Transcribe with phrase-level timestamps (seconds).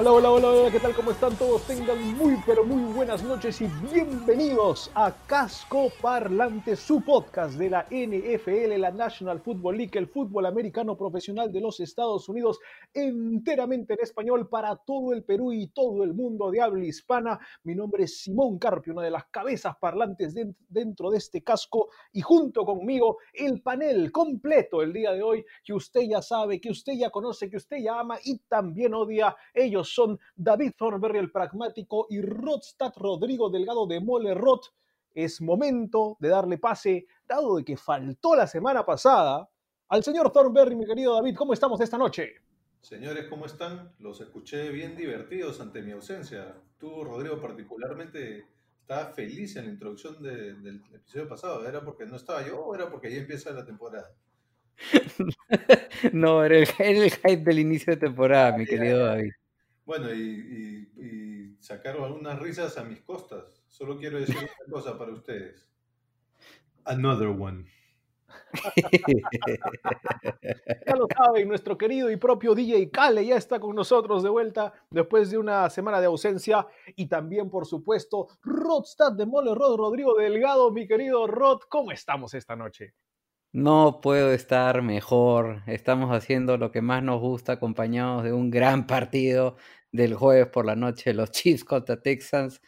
[0.00, 0.94] Hola, hola, hola, hola, ¿qué tal?
[0.94, 1.66] ¿Cómo están todos?
[1.66, 7.84] Tengan muy, pero muy buenas noches y bienvenidos a Casco Parlante, su podcast de la
[7.90, 12.60] NFL, la National Football League, el fútbol americano profesional de los Estados Unidos,
[12.94, 17.40] enteramente en español para todo el Perú y todo el mundo de habla hispana.
[17.64, 20.32] Mi nombre es Simón Carpio, una de las cabezas parlantes
[20.68, 25.72] dentro de este casco y junto conmigo el panel completo el día de hoy que
[25.72, 29.34] usted ya sabe, que usted ya conoce, que usted ya ama y también odia.
[29.52, 34.72] Ellos son David Thornberry el pragmático y Rodstad Rodrigo Delgado de Mole Rot.
[35.14, 39.48] Es momento de darle pase, dado de que faltó la semana pasada,
[39.88, 41.34] al señor Thornberry, mi querido David.
[41.36, 42.34] ¿Cómo estamos esta noche?
[42.80, 43.92] Señores, ¿cómo están?
[43.98, 46.54] Los escuché bien divertidos ante mi ausencia.
[46.78, 48.46] Tú, Rodrigo, particularmente
[48.80, 51.66] estaba feliz en la introducción del episodio pasado.
[51.68, 54.10] ¿Era porque no estaba yo o era porque ya empieza la temporada?
[56.12, 59.32] no, era el, era el, hype del inicio de temporada, mi querido David.
[59.88, 63.62] Bueno, y, sacaron algunas risas a mis costas.
[63.68, 65.66] Solo quiero decir una cosa para ustedes.
[66.84, 67.64] Another one.
[70.86, 74.74] ya lo saben, nuestro querido y propio DJ Kale ya está con nosotros de vuelta
[74.90, 76.66] después de una semana de ausencia.
[76.94, 82.34] Y también, por supuesto, Rodstad de Mole Rod, Rodrigo Delgado, mi querido Rod, ¿cómo estamos
[82.34, 82.92] esta noche?
[83.52, 85.62] No puedo estar mejor.
[85.66, 89.56] Estamos haciendo lo que más nos gusta, acompañados de un gran partido
[89.92, 92.60] del jueves por la noche, los Chiefs contra Texans,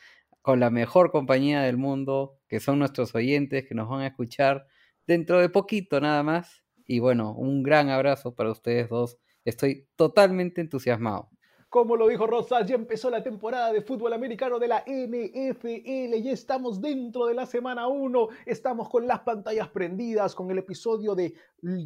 [0.43, 4.67] con la mejor compañía del mundo, que son nuestros oyentes, que nos van a escuchar
[5.07, 6.63] dentro de poquito nada más.
[6.87, 9.19] Y bueno, un gran abrazo para ustedes dos.
[9.45, 11.31] Estoy totalmente entusiasmado.
[11.71, 16.17] Como lo dijo Rosas, ya empezó la temporada de fútbol americano de la NFL.
[16.17, 18.29] y estamos dentro de la semana 1.
[18.45, 21.33] Estamos con las pantallas prendidas, con el episodio de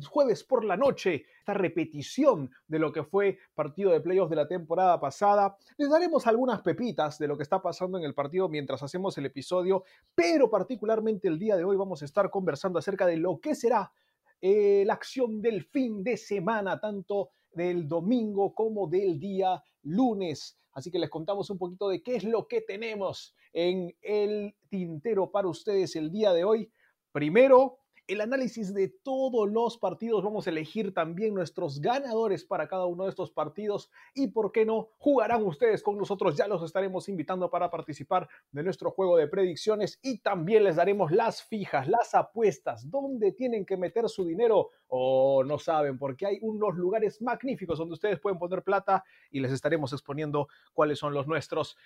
[0.09, 1.27] jueves por la noche.
[1.39, 5.55] Esta repetición de lo que fue partido de playoffs de la temporada pasada.
[5.77, 9.27] Les daremos algunas pepitas de lo que está pasando en el partido mientras hacemos el
[9.27, 9.85] episodio.
[10.15, 13.93] Pero particularmente el día de hoy vamos a estar conversando acerca de lo que será
[14.41, 20.59] eh, la acción del fin de semana, tanto del domingo como del día lunes.
[20.73, 25.31] Así que les contamos un poquito de qué es lo que tenemos en el tintero
[25.31, 26.73] para ustedes el día de hoy.
[27.13, 30.23] Primero, el análisis de todos los partidos.
[30.23, 34.67] Vamos a elegir también nuestros ganadores para cada uno de estos partidos y, ¿por qué
[34.67, 34.91] no?
[34.99, 36.37] Jugarán ustedes con nosotros.
[36.37, 41.13] Ya los estaremos invitando para participar de nuestro juego de predicciones y también les daremos
[41.13, 46.39] las fijas, las apuestas, dónde tienen que meter su dinero o no saben, porque hay
[46.43, 51.27] unos lugares magníficos donde ustedes pueden poner plata y les estaremos exponiendo cuáles son los
[51.27, 51.77] nuestros.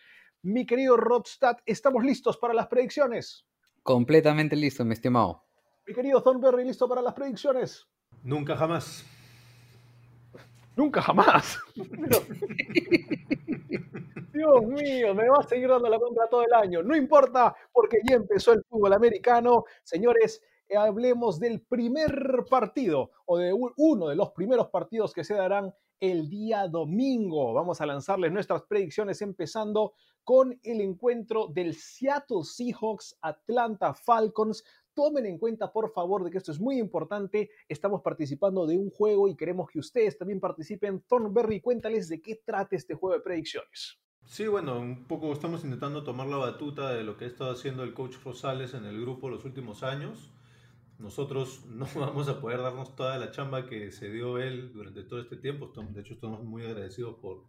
[0.42, 3.46] Mi querido Rodstad, ¿estamos listos para las predicciones?
[3.82, 5.47] Completamente listo, mi estimado.
[5.88, 7.88] Mi querido Thornberry, ¿listo para las predicciones?
[8.22, 9.06] Nunca jamás.
[10.76, 11.59] Nunca jamás.
[14.34, 16.82] Dios mío, me va a seguir dando la contra todo el año.
[16.82, 19.65] No importa, porque ya empezó el fútbol americano.
[19.82, 20.43] Señores,
[20.76, 26.28] hablemos del primer partido o de uno de los primeros partidos que se darán el
[26.28, 27.55] día domingo.
[27.55, 34.62] Vamos a lanzarles nuestras predicciones empezando con el encuentro del Seattle Seahawks Atlanta Falcons
[34.98, 37.50] tomen en cuenta, por favor, de que esto es muy importante.
[37.69, 41.04] Estamos participando de un juego y queremos que ustedes también participen.
[41.06, 44.00] Thornberry, cuéntales de qué trata este juego de predicciones.
[44.25, 47.84] Sí, bueno, un poco estamos intentando tomar la batuta de lo que ha estado haciendo
[47.84, 50.32] el coach Rosales en el grupo los últimos años.
[50.99, 55.20] Nosotros no vamos a poder darnos toda la chamba que se dio él durante todo
[55.20, 55.72] este tiempo.
[55.90, 57.44] De hecho, estamos muy agradecidos por,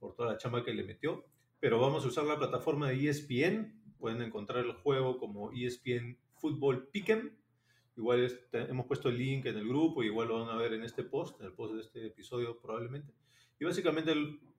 [0.00, 1.24] por toda la chamba que le metió.
[1.60, 3.94] Pero vamos a usar la plataforma de ESPN.
[4.00, 7.30] Pueden encontrar el juego como ESPN Fútbol Pick'em.
[7.96, 11.04] Igual hemos puesto el link en el grupo, igual lo van a ver en este
[11.04, 13.12] post, en el post de este episodio probablemente.
[13.60, 14.12] Y básicamente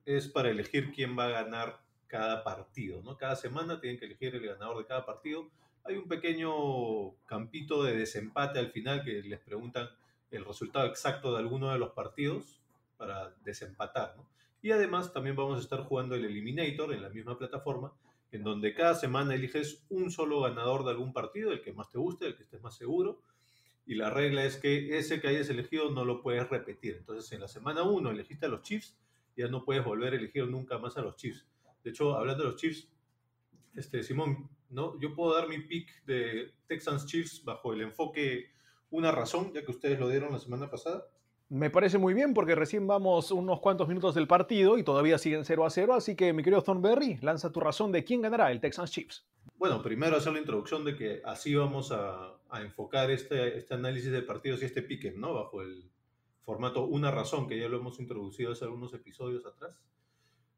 [0.06, 3.18] es para elegir quién va a ganar cada partido, ¿no?
[3.18, 5.50] Cada semana tienen que elegir el ganador de cada partido.
[5.84, 9.90] Hay un pequeño campito de desempate al final que les preguntan
[10.30, 12.62] el resultado exacto de alguno de los partidos
[12.96, 14.26] para desempatar, ¿no?
[14.62, 17.92] Y además también vamos a estar jugando el Eliminator en la misma plataforma
[18.36, 21.98] en donde cada semana eliges un solo ganador de algún partido, el que más te
[21.98, 23.22] guste, el que estés más seguro,
[23.86, 26.96] y la regla es que ese que hayas elegido no lo puedes repetir.
[26.96, 28.96] Entonces, en la semana 1 elegiste a los Chiefs,
[29.36, 31.46] ya no puedes volver a elegir nunca más a los Chiefs.
[31.82, 32.88] De hecho, hablando de los Chiefs,
[33.74, 34.98] este, Simón, ¿no?
[35.00, 38.50] yo puedo dar mi pick de Texans Chiefs bajo el enfoque
[38.90, 41.06] una razón, ya que ustedes lo dieron la semana pasada.
[41.54, 45.44] Me parece muy bien porque recién vamos unos cuantos minutos del partido y todavía siguen
[45.44, 48.58] 0 a 0, así que mi querido Thornberry, lanza tu razón de quién ganará el
[48.58, 49.24] Texans Chiefs.
[49.56, 54.22] Bueno, primero hacer la introducción de que así vamos a, enfocar este, este, análisis de
[54.22, 55.32] partidos y este pique, ¿no?
[55.32, 55.88] Bajo el
[56.44, 59.78] formato Una Razón, que ya lo hemos introducido hace algunos episodios atrás.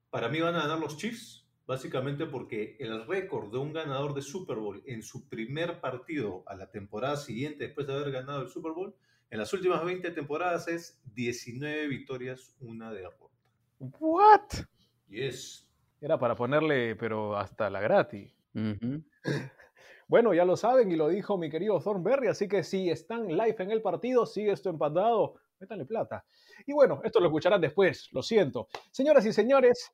[0.09, 4.23] Para mí van a ganar los Chiefs, básicamente porque el récord de un ganador de
[4.23, 8.49] Super Bowl en su primer partido a la temporada siguiente, después de haber ganado el
[8.49, 8.95] Super Bowl,
[9.31, 13.35] en las últimas 20 temporadas es 19 victorias, una derrota.
[13.79, 14.65] ¿What?
[15.09, 15.69] Yes.
[16.01, 18.35] Era para ponerle, pero hasta la gratis.
[20.09, 23.57] Bueno, ya lo saben y lo dijo mi querido Thornberry, así que si están live
[23.59, 26.25] en el partido, sigue esto empatado, métanle plata.
[26.65, 28.69] Y bueno, esto lo escucharán después, lo siento.
[28.93, 29.93] Señoras y señores,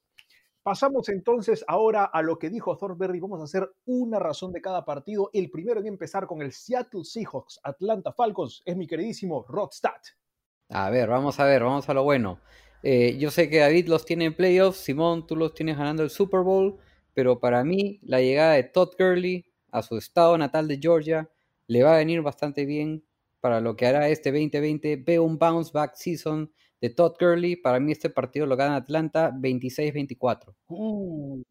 [0.63, 3.21] pasamos entonces ahora a lo que dijo Thornberry.
[3.21, 5.31] Vamos a hacer una razón de cada partido.
[5.33, 10.01] El primero en empezar con el Seattle Seahawks Atlanta Falcons es mi queridísimo Rodstad.
[10.69, 12.41] A ver, vamos a ver, vamos a lo bueno.
[12.83, 16.11] Eh, yo sé que David los tiene en playoffs, Simón, tú los tienes ganando el
[16.11, 16.79] Super Bowl
[17.15, 21.31] pero para mí la llegada de Todd Gurley a su estado natal de Georgia
[21.67, 23.05] le va a venir bastante bien
[23.41, 24.97] para lo que hará este 2020.
[24.97, 27.57] Veo un bounce back season de Todd Gurley.
[27.57, 30.55] Para mí este partido lo gana Atlanta 26-24.
[30.67, 31.43] Uh,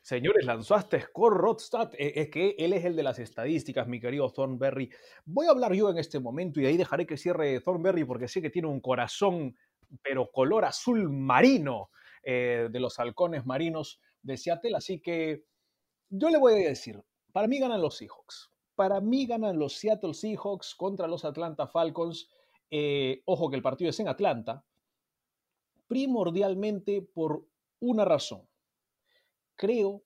[0.00, 1.92] señores, lanzó hasta score Rodstad.
[1.98, 4.90] E, es que él es el de las estadísticas, mi querido Thornberry.
[5.26, 8.40] Voy a hablar yo en este momento y ahí dejaré que cierre Thornberry porque sé
[8.40, 9.54] que tiene un corazón,
[10.02, 11.90] pero color azul marino
[12.22, 14.76] eh, de los halcones marinos de Seattle.
[14.76, 15.44] Así que
[16.08, 17.02] yo le voy a decir,
[17.32, 18.50] para mí ganan los Seahawks.
[18.74, 22.30] Para mí ganan los Seattle Seahawks contra los Atlanta Falcons.
[22.70, 24.64] Eh, ojo que el partido es en Atlanta.
[25.86, 27.46] Primordialmente por
[27.80, 28.42] una razón.
[29.56, 30.02] Creo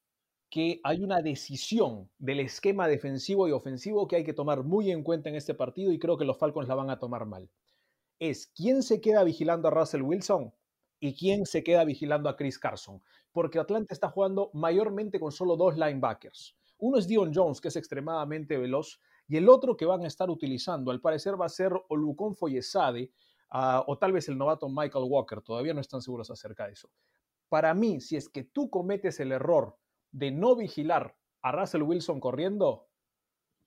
[0.49, 5.03] que hay una decisión del esquema defensivo y ofensivo que hay que tomar muy en
[5.03, 7.51] cuenta en este partido y creo que los Falcons la van a tomar mal.
[8.19, 10.53] Es quién se queda vigilando a Russell Wilson
[11.01, 15.57] y quién se queda vigilando a Chris Carson porque Atlanta está jugando mayormente con solo
[15.57, 16.55] dos linebackers.
[16.79, 19.01] Uno es Dion Jones, que es extremadamente veloz,
[19.33, 23.11] y el otro que van a estar utilizando, al parecer, va a ser Olucon Foyesade
[23.51, 25.41] uh, o tal vez el novato Michael Walker.
[25.41, 26.91] Todavía no están seguros acerca de eso.
[27.49, 29.79] Para mí, si es que tú cometes el error
[30.11, 32.89] de no vigilar a Russell Wilson corriendo,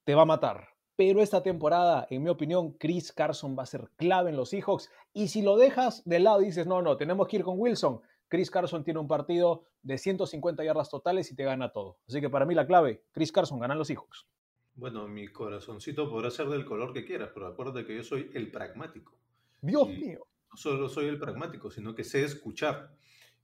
[0.04, 0.68] te va a matar.
[0.96, 4.92] Pero esta temporada, en mi opinión, Chris Carson va a ser clave en los Seahawks.
[5.14, 8.02] Y si lo dejas de lado y dices, no, no, tenemos que ir con Wilson,
[8.28, 11.98] Chris Carson tiene un partido de 150 yardas totales y te gana todo.
[12.08, 14.28] Así que para mí la clave, Chris Carson ganan los Seahawks.
[14.76, 18.52] Bueno, mi corazoncito podrá ser del color que quieras, pero acuérdate que yo soy el
[18.52, 19.18] pragmático.
[19.62, 20.28] Dios mío.
[20.52, 22.96] No solo soy el pragmático, sino que sé escuchar.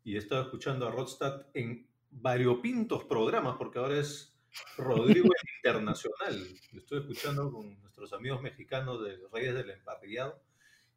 [0.04, 4.38] Y he estado escuchando a Rodstad en variopintos programas, porque ahora es
[4.78, 5.30] Rodrigo
[5.64, 6.48] Internacional.
[6.74, 10.42] Lo estoy escuchando con nuestros amigos mexicanos de Reyes del Emparrillado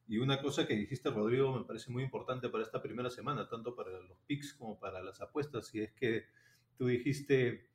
[0.06, 3.74] y una cosa que dijiste, Rodrigo, me parece muy importante para esta primera semana, tanto
[3.74, 6.26] para los picks como para las apuestas, y es que
[6.76, 7.70] tú dijiste,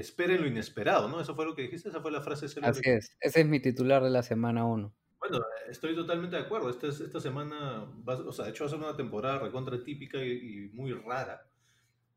[0.00, 1.20] esperen lo inesperado, ¿no?
[1.20, 2.46] Eso fue lo que dijiste, esa fue la frase.
[2.62, 4.94] Así es, ese es mi titular de la semana 1.
[5.18, 6.70] Bueno, estoy totalmente de acuerdo.
[6.70, 10.70] Esta, esta semana, o sea, de hecho va a ser una temporada recontra típica y,
[10.72, 11.44] muy rara,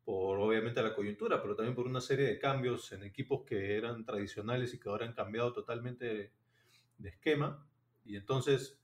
[0.05, 4.05] por obviamente la coyuntura, pero también por una serie de cambios en equipos que eran
[4.05, 6.31] tradicionales y que ahora han cambiado totalmente
[6.97, 7.65] de esquema.
[8.05, 8.79] Y entonces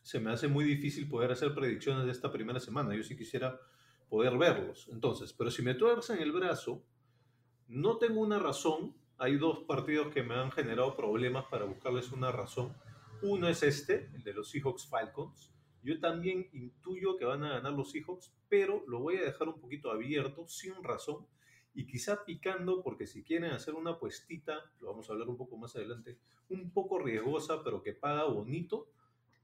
[0.00, 2.94] se me hace muy difícil poder hacer predicciones de esta primera semana.
[2.94, 3.60] Yo sí quisiera
[4.08, 4.88] poder verlos.
[4.90, 6.82] Entonces, pero si me tuercen el brazo,
[7.68, 8.94] no tengo una razón.
[9.18, 12.76] Hay dos partidos que me han generado problemas para buscarles una razón.
[13.22, 15.52] Uno es este, el de los Seahawks Falcons.
[15.82, 19.60] Yo también intuyo que van a ganar los Seahawks, pero lo voy a dejar un
[19.60, 21.26] poquito abierto, sin razón,
[21.74, 25.56] y quizá picando, porque si quieren hacer una apuestita, lo vamos a hablar un poco
[25.56, 26.18] más adelante,
[26.48, 28.88] un poco riesgosa, pero que paga bonito,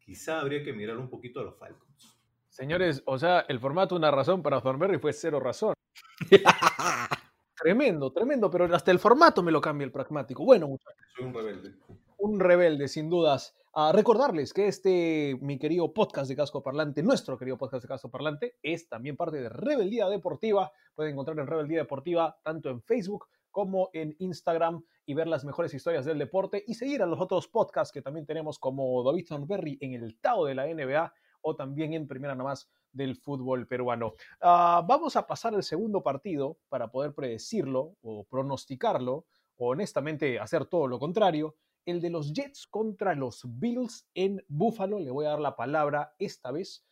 [0.05, 2.19] quizá habría que mirar un poquito a los Falcons.
[2.49, 5.75] Señores, o sea, el formato una razón para Thornberry fue cero razón.
[7.63, 10.45] tremendo, tremendo, pero hasta el formato me lo cambia el pragmático.
[10.45, 11.07] Bueno, muchachos.
[11.17, 11.75] Soy un rebelde.
[12.19, 13.55] Un rebelde, sin dudas.
[13.75, 18.11] A recordarles que este, mi querido podcast de Casco Parlante, nuestro querido podcast de Casco
[18.11, 20.73] Parlante, es también parte de Rebeldía Deportiva.
[20.95, 25.73] Pueden encontrar en Rebeldía Deportiva tanto en Facebook como en Instagram y ver las mejores
[25.73, 29.79] historias del deporte y seguir a los otros podcasts que también tenemos como David Berry
[29.81, 34.15] en el Tao de la NBA o también en Primera Nomás del fútbol peruano.
[34.41, 40.67] Ah, vamos a pasar al segundo partido para poder predecirlo o pronosticarlo o honestamente hacer
[40.67, 45.01] todo lo contrario el de los Jets contra los Bills en Buffalo.
[45.01, 46.85] Le voy a dar la palabra esta vez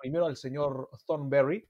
[0.00, 1.68] primero al señor Thornberry.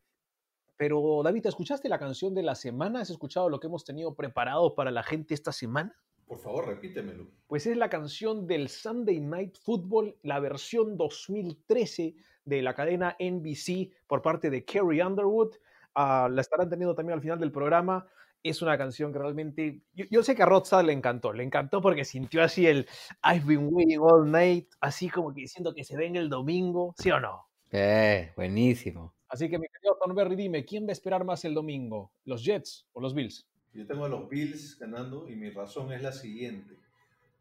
[0.77, 3.01] Pero David, ¿escuchaste la canción de la semana?
[3.01, 5.97] ¿Has escuchado lo que hemos tenido preparado para la gente esta semana?
[6.27, 7.27] Por favor, repítemelo.
[7.47, 12.15] Pues es la canción del Sunday Night Football, la versión 2013
[12.45, 15.55] de la cadena NBC por parte de Kerry Underwood.
[15.95, 18.07] Ah, la estarán teniendo también al final del programa.
[18.43, 19.83] Es una canción que realmente.
[19.95, 21.33] Yo, sé que a le encantó.
[21.33, 22.87] Le encantó porque sintió así el
[23.23, 27.11] I've been waiting all night, así como que diciendo que se venga el domingo, ¿sí
[27.11, 27.47] o no?
[27.71, 29.15] Eh, buenísimo.
[29.29, 32.13] Así que mi querido Thornberry, dime, ¿quién va a esperar más el domingo?
[32.25, 33.49] ¿Los Jets o los Bills?
[33.75, 36.79] Yo tengo a los Bills ganando y mi razón es la siguiente.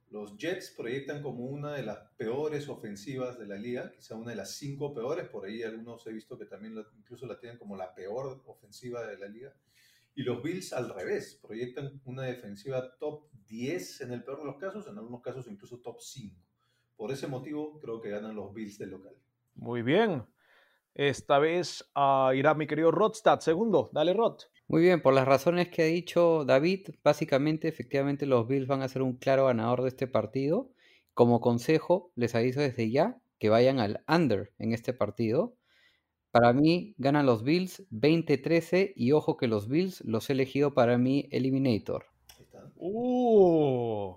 [0.09, 4.37] Los Jets proyectan como una de las peores ofensivas de la liga, quizá una de
[4.37, 7.93] las cinco peores, por ahí algunos he visto que también incluso la tienen como la
[7.93, 9.53] peor ofensiva de la liga.
[10.15, 14.57] Y los Bills al revés, proyectan una defensiva top 10 en el peor de los
[14.57, 16.35] casos, en algunos casos incluso top 5.
[16.95, 19.15] Por ese motivo creo que ganan los Bills del local.
[19.55, 20.23] Muy bien.
[20.95, 23.39] Esta vez uh, irá mi querido Rodstad.
[23.39, 24.41] Segundo, dale Rod.
[24.73, 28.87] Muy bien, por las razones que ha dicho David, básicamente, efectivamente, los Bills van a
[28.87, 30.71] ser un claro ganador de este partido.
[31.13, 35.55] Como consejo, les aviso desde ya que vayan al under en este partido.
[36.31, 40.97] Para mí, ganan los Bills 20-13 y ojo que los Bills los he elegido para
[40.97, 42.07] mi Eliminator.
[42.75, 44.15] Uh,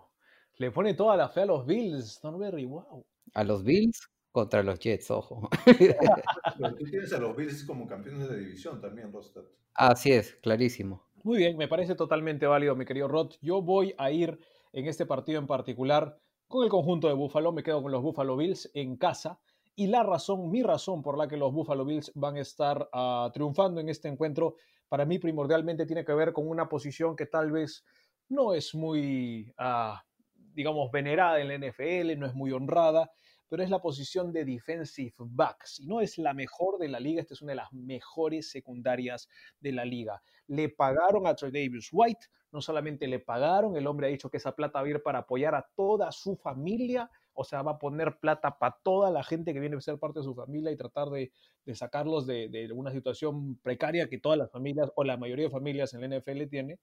[0.57, 3.05] le pone toda la fe a los Bills, Thornberry, wow.
[3.35, 5.49] A los Bills contra los Jets, ojo.
[6.79, 9.45] tú tienes a los Bills como campeones de división también, Rostad.
[9.73, 11.07] Así es, clarísimo.
[11.25, 13.33] Muy bien, me parece totalmente válido, mi querido Rod.
[13.41, 14.39] Yo voy a ir
[14.75, 17.51] en este partido en particular con el conjunto de Buffalo.
[17.51, 19.41] Me quedo con los Buffalo Bills en casa.
[19.75, 23.31] Y la razón, mi razón por la que los Buffalo Bills van a estar ah,
[23.33, 27.53] triunfando en este encuentro, para mí primordialmente tiene que ver con una posición que tal
[27.53, 27.87] vez
[28.29, 30.05] no es muy, ah,
[30.53, 33.11] digamos, venerada en la NFL, no es muy honrada,
[33.49, 35.65] pero es la posición de defensive back.
[35.65, 39.29] Si no es la mejor de la liga, esta es una de las mejores secundarias
[39.61, 40.23] de la liga.
[40.49, 44.37] Le pagaron a Troy Davis White, no solamente le pagaron, el hombre ha dicho que
[44.39, 47.79] esa plata va a ir para apoyar a toda su familia, o sea, va a
[47.79, 50.77] poner plata para toda la gente que viene a ser parte de su familia y
[50.77, 51.33] tratar de,
[51.75, 55.93] sacarlos de, de, una situación precaria que todas las familias o la mayoría de familias
[55.93, 56.79] en la NFL tiene.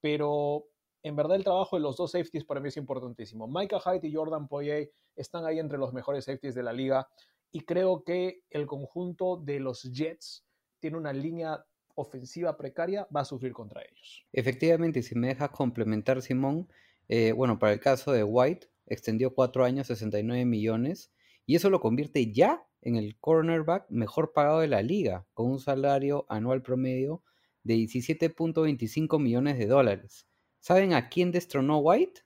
[0.00, 0.64] Pero
[1.02, 3.48] en verdad el trabajo de los dos safeties para mí es importantísimo.
[3.48, 7.08] Micah Hyde y Jordan Poyer están ahí entre los mejores safeties de la liga
[7.50, 10.46] y creo que el conjunto de los Jets
[10.80, 14.24] tiene una línea ofensiva precaria, va a sufrir contra ellos.
[14.32, 16.68] Efectivamente, si me dejas complementar, Simón,
[17.08, 21.12] eh, bueno, para el caso de White, extendió cuatro años, 69 millones,
[21.44, 25.60] y eso lo convierte ya en el cornerback mejor pagado de la liga, con un
[25.60, 27.22] salario anual promedio
[27.62, 30.26] de 17.25 millones de dólares.
[30.62, 32.20] ¿Saben a quién destronó White?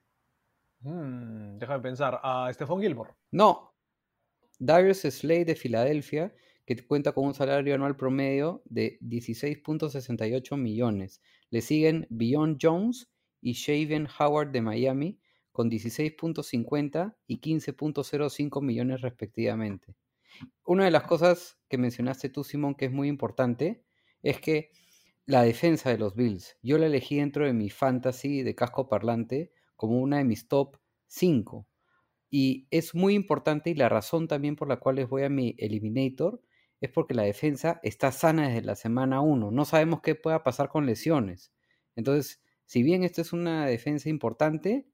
[0.81, 3.15] Mm, déjame pensar, a Stephon Gilmore.
[3.31, 3.75] No,
[4.59, 6.35] Darius Slade de Filadelfia,
[6.67, 11.23] que cuenta con un salario anual promedio de 16.68 millones.
[11.49, 15.19] Le siguen Beyond Jones y Shaven Howard de Miami
[15.51, 19.97] con 16.50 y 15.05 millones respectivamente.
[20.67, 23.83] Una de las cosas que mencionaste tú, Simón, que es muy importante,
[24.23, 24.73] es que
[25.27, 26.57] la defensa de los Bills.
[26.63, 30.79] Yo la elegí dentro de mi fantasy de casco parlante como una de mis top
[31.09, 31.67] 5.
[32.31, 35.55] Y es muy importante y la razón también por la cual les voy a mi
[35.59, 36.41] Eliminator
[36.81, 39.51] es porque la defensa está sana desde la semana 1.
[39.51, 41.53] No sabemos qué pueda pasar con lesiones.
[41.97, 44.87] Entonces, si bien esta es una defensa importante,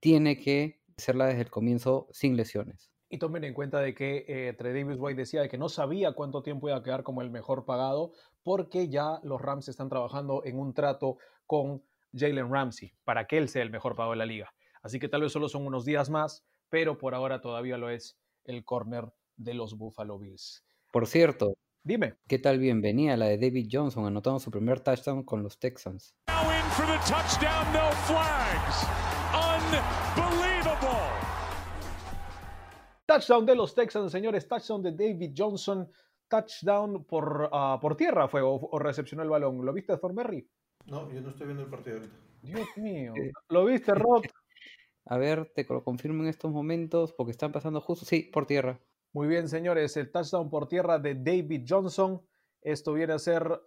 [0.00, 2.93] tiene que serla desde el comienzo sin lesiones.
[3.14, 6.68] Y tomen en cuenta de que eh, Davis White decía que no sabía cuánto tiempo
[6.68, 8.10] iba a quedar como el mejor pagado,
[8.42, 11.80] porque ya los Rams están trabajando en un trato con
[12.12, 14.52] Jalen Ramsey para que él sea el mejor pagado de la liga.
[14.82, 18.18] Así que tal vez solo son unos días más, pero por ahora todavía lo es
[18.46, 20.64] el corner de los Buffalo Bills.
[20.90, 21.54] Por cierto,
[21.84, 22.16] dime.
[22.26, 26.16] ¿Qué tal bienvenida la de David Johnson anotando su primer touchdown con los Texans?
[27.06, 27.72] Touchdown
[33.14, 34.48] de los Texans, señores.
[34.48, 35.88] Touchdown de David Johnson.
[36.28, 39.64] Touchdown por, ah, por tierra fue o, recepcionó el balón.
[39.64, 40.48] ¿Lo viste, Thornberry?
[40.86, 42.16] No, yo no estoy viendo el partido ahorita.
[42.42, 43.14] Dios mío.
[43.48, 44.24] ¿Lo viste, Rob?
[45.06, 48.04] A ver, te lo confirmo en estos momentos porque están pasando justo.
[48.04, 48.80] Sí, por tierra.
[49.12, 49.96] Muy bien, señores.
[49.96, 52.20] El touchdown por tierra de David Johnson.
[52.62, 53.60] Esto viene a ser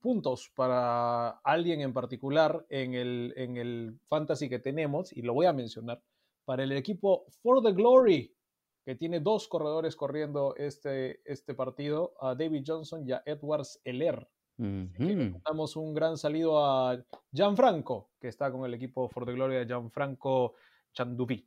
[0.00, 5.46] puntos para alguien en particular en el, en el fantasy que tenemos, y lo voy
[5.46, 6.02] a mencionar
[6.48, 8.34] para el equipo For the Glory,
[8.82, 14.26] que tiene dos corredores corriendo este, este partido, a David Johnson y a Edwards Heller.
[14.56, 19.66] Damos un gran saludo a Gianfranco, que está con el equipo For the Gloria de
[19.66, 20.54] Gianfranco
[20.94, 21.46] Chandupi.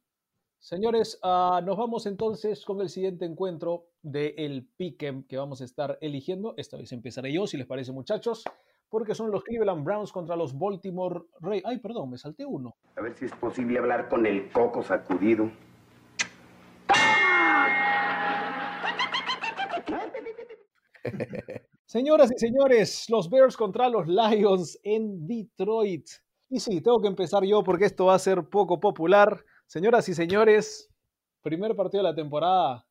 [0.60, 5.98] Señores, ah, nos vamos entonces con el siguiente encuentro del Pick'em que vamos a estar
[6.00, 6.54] eligiendo.
[6.58, 8.44] Esta vez empezaré yo, si les parece, muchachos,
[8.92, 11.64] porque son los Cleveland Browns contra los Baltimore Ravens.
[11.66, 12.76] Ay, perdón, me salté uno.
[12.98, 15.50] A ver si es posible hablar con el coco sacudido.
[21.86, 26.08] Señoras y señores, los Bears contra los Lions en Detroit.
[26.50, 29.44] Y sí, tengo que empezar yo porque esto va a ser poco popular.
[29.68, 30.90] Señoras y señores,
[31.42, 32.86] primer partido de la temporada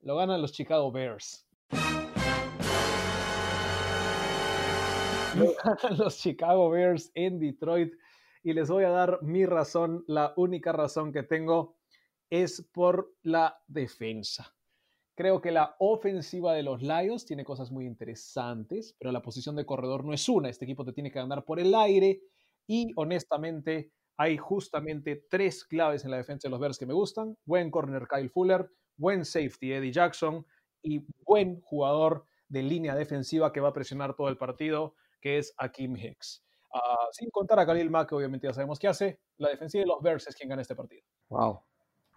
[0.00, 1.45] lo ganan los Chicago Bears.
[5.98, 7.92] los Chicago Bears en Detroit
[8.42, 10.04] y les voy a dar mi razón.
[10.06, 11.76] La única razón que tengo
[12.30, 14.54] es por la defensa.
[15.14, 19.64] Creo que la ofensiva de los Lions tiene cosas muy interesantes, pero la posición de
[19.64, 20.48] corredor no es una.
[20.48, 22.20] Este equipo te tiene que ganar por el aire
[22.66, 27.36] y honestamente hay justamente tres claves en la defensa de los Bears que me gustan.
[27.44, 30.44] Buen corner Kyle Fuller, buen safety Eddie Jackson
[30.82, 34.94] y buen jugador de línea defensiva que va a presionar todo el partido,
[35.26, 36.44] que es Akeem Hicks.
[36.72, 39.18] Ah, sin contar a Khalil Mack, que obviamente ya sabemos qué hace.
[39.38, 41.02] La defensiva de los Bears es quien gana este partido.
[41.30, 41.62] Wow.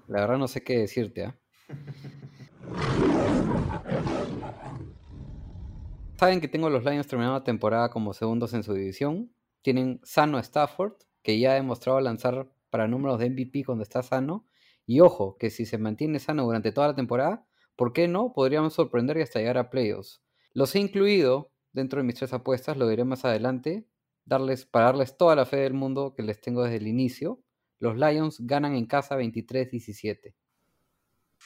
[0.09, 1.35] La verdad no sé qué decirte, ¿ah?
[6.19, 9.33] Saben que tengo los Lions terminando la temporada como segundos en su división.
[9.63, 14.03] Tienen sano a Stafford, que ya ha demostrado lanzar para números de MVP cuando está
[14.03, 14.45] sano.
[14.85, 18.33] Y ojo, que si se mantiene sano durante toda la temporada, ¿por qué no?
[18.33, 20.21] Podríamos sorprender y hasta llegar a playoffs.
[20.53, 23.87] Los he incluido dentro de mis tres apuestas, lo diré más adelante,
[24.25, 27.43] darles, para darles toda la fe del mundo que les tengo desde el inicio.
[27.79, 30.33] Los Lions ganan en casa 23-17.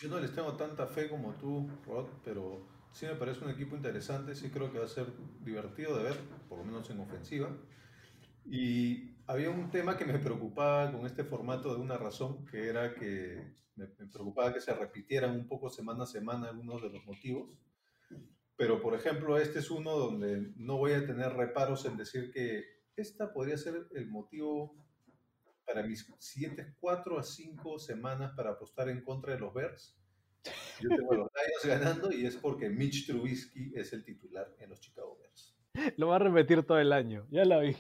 [0.01, 3.75] Yo no les tengo tanta fe como tú, Rod, pero sí me parece un equipo
[3.75, 5.08] interesante, sí creo que va a ser
[5.44, 7.50] divertido de ver, por lo menos en ofensiva.
[8.46, 12.94] Y había un tema que me preocupaba con este formato de una razón, que era
[12.94, 17.50] que me, preocupaba que se repitieran un poco semana a semana algunos de los motivos.
[18.63, 22.63] Pero, por ejemplo, este es uno donde no voy a tener reparos en decir que
[22.95, 24.73] esta podría ser el motivo
[25.65, 29.99] para mis siguientes cuatro a cinco semanas para apostar en contra de los Bears.
[30.80, 34.80] Yo tengo los Lions ganando y es porque Mitch Trubisky es el titular en los
[34.80, 35.58] Chicago Bears.
[35.97, 37.28] Lo va a repetir todo el año.
[37.32, 37.76] Ya la vi.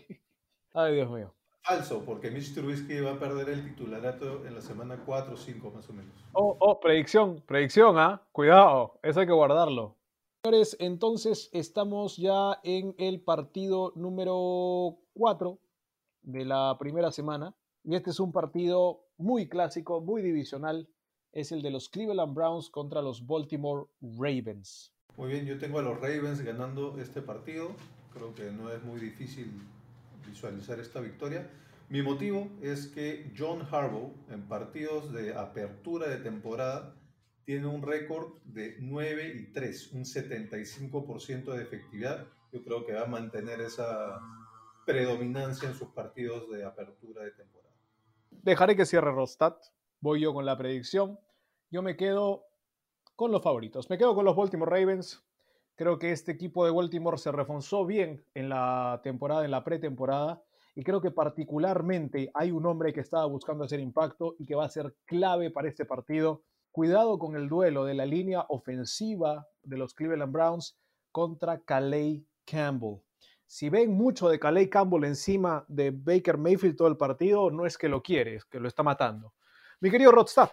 [0.73, 1.33] Ay, Dios mío.
[1.61, 5.71] Falso, porque Mitch Trubisky va a perder el titularato en la semana 4 o 5
[5.71, 6.13] más o menos.
[6.33, 8.21] Oh, oh, predicción, predicción, ¿ah?
[8.33, 9.95] Cuidado, eso hay que guardarlo.
[10.45, 15.57] Señores, entonces estamos ya en el partido número 4
[16.21, 17.55] de la primera semana.
[17.85, 20.89] Y este es un partido muy clásico, muy divisional.
[21.31, 24.91] Es el de los Cleveland Browns contra los Baltimore Ravens.
[25.15, 27.69] Muy bien, yo tengo a los Ravens ganando este partido.
[28.13, 29.49] Creo que no es muy difícil
[30.27, 31.49] visualizar esta victoria.
[31.87, 36.93] Mi motivo es que John Harbaugh en partidos de apertura de temporada
[37.45, 42.27] tiene un récord de 9 y 3, un 75% de efectividad.
[42.51, 44.19] Yo creo que va a mantener esa
[44.85, 47.73] predominancia en sus partidos de apertura de temporada.
[48.29, 49.57] Dejaré que cierre Rostat.
[49.99, 51.19] Voy yo con la predicción.
[51.71, 52.45] Yo me quedo
[53.15, 53.89] con los favoritos.
[53.89, 55.23] Me quedo con los Baltimore Ravens.
[55.75, 60.43] Creo que este equipo de Baltimore se reforzó bien en la temporada, en la pretemporada.
[60.75, 64.65] Y creo que particularmente hay un hombre que estaba buscando hacer impacto y que va
[64.65, 66.43] a ser clave para este partido.
[66.73, 70.75] Cuidado con el duelo de la línea ofensiva de los Cleveland Browns
[71.11, 72.97] contra Calais Campbell.
[73.45, 77.77] Si ven mucho de Calais Campbell encima de Baker Mayfield todo el partido, no es
[77.77, 79.35] que lo quiere, es que lo está matando.
[79.81, 80.49] Mi querido Rodstad.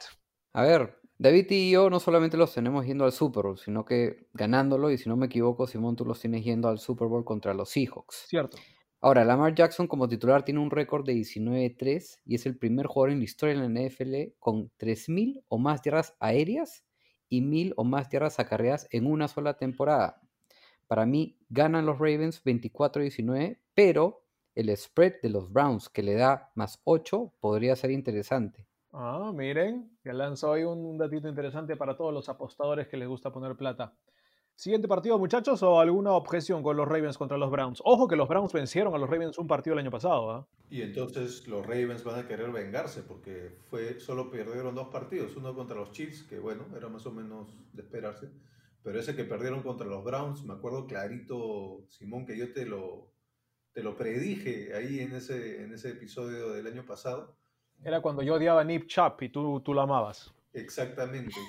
[0.53, 4.27] A ver, David y yo no solamente los tenemos yendo al Super Bowl, sino que
[4.35, 7.55] ganándolo, y si no me equivoco, Simón, tú los tienes yendo al Super Bowl contra
[7.55, 8.27] los Seahawks.
[8.29, 8.59] Cierto.
[9.03, 13.13] Ahora, Lamar Jackson como titular tiene un récord de 19-3 y es el primer jugador
[13.13, 16.85] en la historia en la NFL con 3.000 o más yardas aéreas
[17.31, 20.21] y 1.000 o más yardas acarreadas en una sola temporada.
[20.87, 26.51] Para mí, ganan los Ravens 24-19, pero el spread de los Browns que le da
[26.55, 28.67] más 8 podría ser interesante.
[28.93, 33.33] Ah, miren, ya lanzó hoy un datito interesante para todos los apostadores que les gusta
[33.33, 33.97] poner plata.
[34.61, 37.81] Siguiente partido, muchachos, o alguna objeción con los Ravens contra los Browns.
[37.83, 40.31] Ojo que los Browns vencieron a los Ravens un partido el año pasado.
[40.31, 40.46] ¿ah?
[40.68, 45.55] Y entonces los Ravens van a querer vengarse porque fue, solo perdieron dos partidos, uno
[45.55, 48.29] contra los Chiefs, que bueno, era más o menos de esperarse,
[48.83, 53.14] pero ese que perdieron contra los Browns, me acuerdo clarito, Simón, que yo te lo,
[53.73, 57.35] te lo predije ahí en ese, en ese episodio del año pasado.
[57.83, 60.35] Era cuando yo odiaba a Nip Chap y tú, tú lo amabas.
[60.53, 61.40] Exactamente.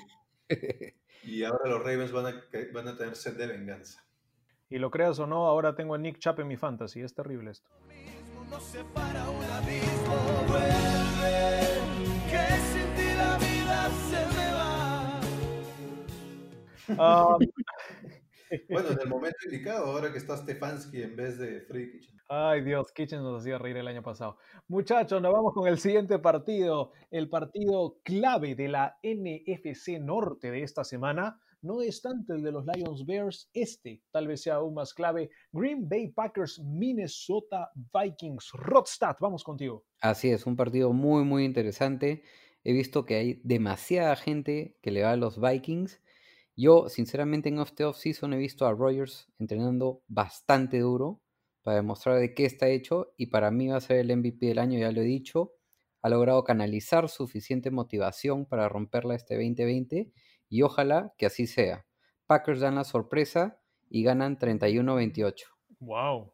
[1.24, 2.42] Y ahora los Ravens van a,
[2.74, 4.04] van a tener sed de venganza.
[4.70, 7.02] Y lo creas o no, ahora tengo a Nick Chap en mi fantasy.
[7.02, 7.70] Es terrible esto.
[18.70, 22.22] Bueno, en el momento indicado, ahora que está Stefanski en vez de Freddy Kitchen.
[22.34, 24.38] Ay Dios, Kitchen nos hacía reír el año pasado.
[24.70, 30.64] Muchachos, nos vamos con el siguiente partido, el partido clave de la NFC Norte de
[30.64, 31.40] esta semana.
[31.62, 35.30] No es tanto el de los Lions Bears, este tal vez sea aún más clave.
[35.52, 38.52] Green Bay Packers, Minnesota Vikings.
[38.54, 39.86] Rodstad, vamos contigo.
[40.00, 42.24] Así es, un partido muy, muy interesante.
[42.64, 46.02] He visto que hay demasiada gente que le va a los Vikings.
[46.62, 51.19] Yo, sinceramente, en este off-season he visto a Rogers entrenando bastante duro
[51.63, 54.60] para demostrar de qué está hecho y para mí va a ser el MVP del
[54.60, 55.54] año, ya lo he dicho.
[56.04, 60.12] Ha logrado canalizar suficiente motivación para romperla este 2020
[60.50, 61.88] y ojalá que así sea.
[62.28, 65.45] Packers dan la sorpresa y ganan 31-28.
[65.80, 66.32] Wow.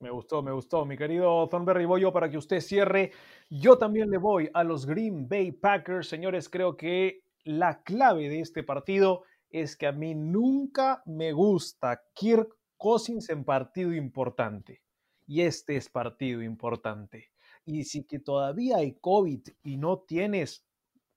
[0.00, 0.84] Me gustó, me gustó.
[0.84, 3.12] Mi querido Thornberry, voy yo para que usted cierre.
[3.50, 6.08] Yo también le voy a los Green Bay Packers.
[6.08, 12.02] Señores, creo que la clave de este partido es que a mí nunca me gusta
[12.14, 14.82] Kirk Cousins en partido importante.
[15.26, 17.30] Y este es partido importante.
[17.64, 20.64] Y si que todavía hay COVID y no tienes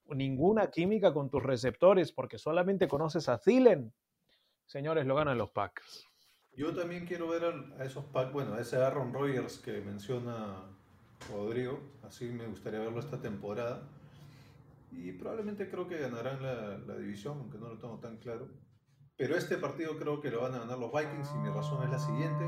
[0.06, 3.92] ninguna química con tus receptores porque solamente conoces a Thielen,
[4.66, 6.06] señores, lo ganan los Packers.
[6.54, 7.44] Yo también quiero ver
[7.78, 10.62] a esos Pack, bueno, a ese Aaron Rodgers que menciona
[11.30, 13.88] Rodrigo, así me gustaría verlo esta temporada.
[14.92, 18.48] Y probablemente creo que ganarán la, la división, aunque no lo tengo tan claro.
[19.16, 21.90] Pero este partido creo que lo van a ganar los Vikings y mi razón es
[21.90, 22.44] la siguiente.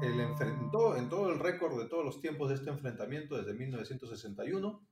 [0.00, 4.86] El enfrentó en todo el récord de todos los tiempos de este enfrentamiento desde 1961.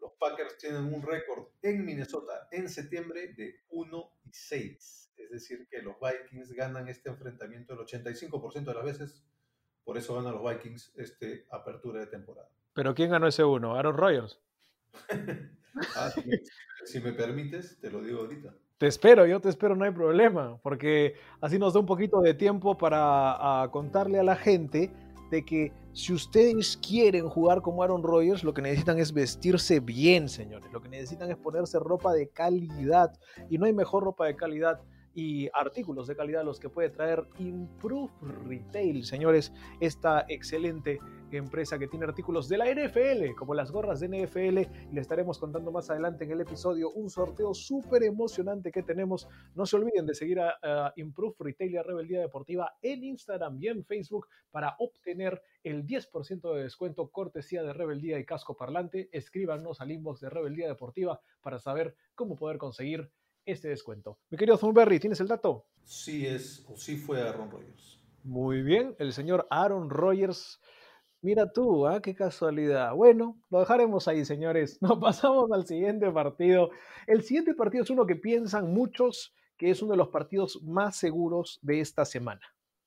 [0.00, 5.12] Los Packers tienen un récord en Minnesota en septiembre de 1 y 6.
[5.16, 9.24] Es decir, que los Vikings ganan este enfrentamiento el 85% de las veces.
[9.84, 12.48] Por eso ganan los Vikings este apertura de temporada.
[12.74, 13.74] Pero ¿quién ganó ese uno?
[13.74, 14.40] Aaron Rodgers.
[15.94, 16.10] Ah,
[16.84, 18.52] si me permites, te lo digo ahorita.
[18.78, 22.34] Te espero, yo te espero, no hay problema, porque así nos da un poquito de
[22.34, 24.90] tiempo para contarle a la gente
[25.30, 30.28] de que si ustedes quieren jugar como Aaron Rodgers, lo que necesitan es vestirse bien,
[30.28, 30.72] señores.
[30.72, 33.12] Lo que necesitan es ponerse ropa de calidad.
[33.50, 34.80] Y no hay mejor ropa de calidad
[35.14, 38.12] y artículos de calidad los que puede traer Improve
[38.46, 39.52] Retail, señores.
[39.80, 41.00] Esta excelente
[41.36, 44.58] empresa que tiene artículos de la NFL, como las gorras de NFL,
[44.90, 49.28] y le estaremos contando más adelante en el episodio un sorteo súper emocionante que tenemos.
[49.54, 53.58] No se olviden de seguir a, a Improve Retail y a Rebeldía Deportiva en Instagram
[53.60, 59.08] y en Facebook para obtener el 10% de descuento cortesía de Rebeldía y Casco Parlante.
[59.12, 63.10] Escríbanos al inbox de Rebeldía Deportiva para saber cómo poder conseguir
[63.44, 64.18] este descuento.
[64.30, 65.66] Mi querido Thornberry, ¿tienes el dato?
[65.84, 67.98] Sí es o sí fue Aaron Rodgers.
[68.24, 70.60] Muy bien, el señor Aaron Rodgers.
[71.20, 72.00] Mira tú, ¿ah?
[72.00, 72.94] qué casualidad.
[72.94, 74.78] Bueno, lo dejaremos ahí, señores.
[74.82, 76.70] Nos pasamos al siguiente partido.
[77.08, 80.96] El siguiente partido es uno que piensan muchos que es uno de los partidos más
[80.96, 82.42] seguros de esta semana.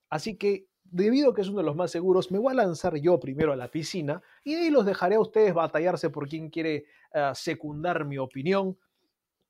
[0.09, 2.95] Así que, debido a que es uno de los más seguros, me voy a lanzar
[2.95, 6.85] yo primero a la piscina y ahí los dejaré a ustedes batallarse por quien quiere
[7.13, 8.77] uh, secundar mi opinión.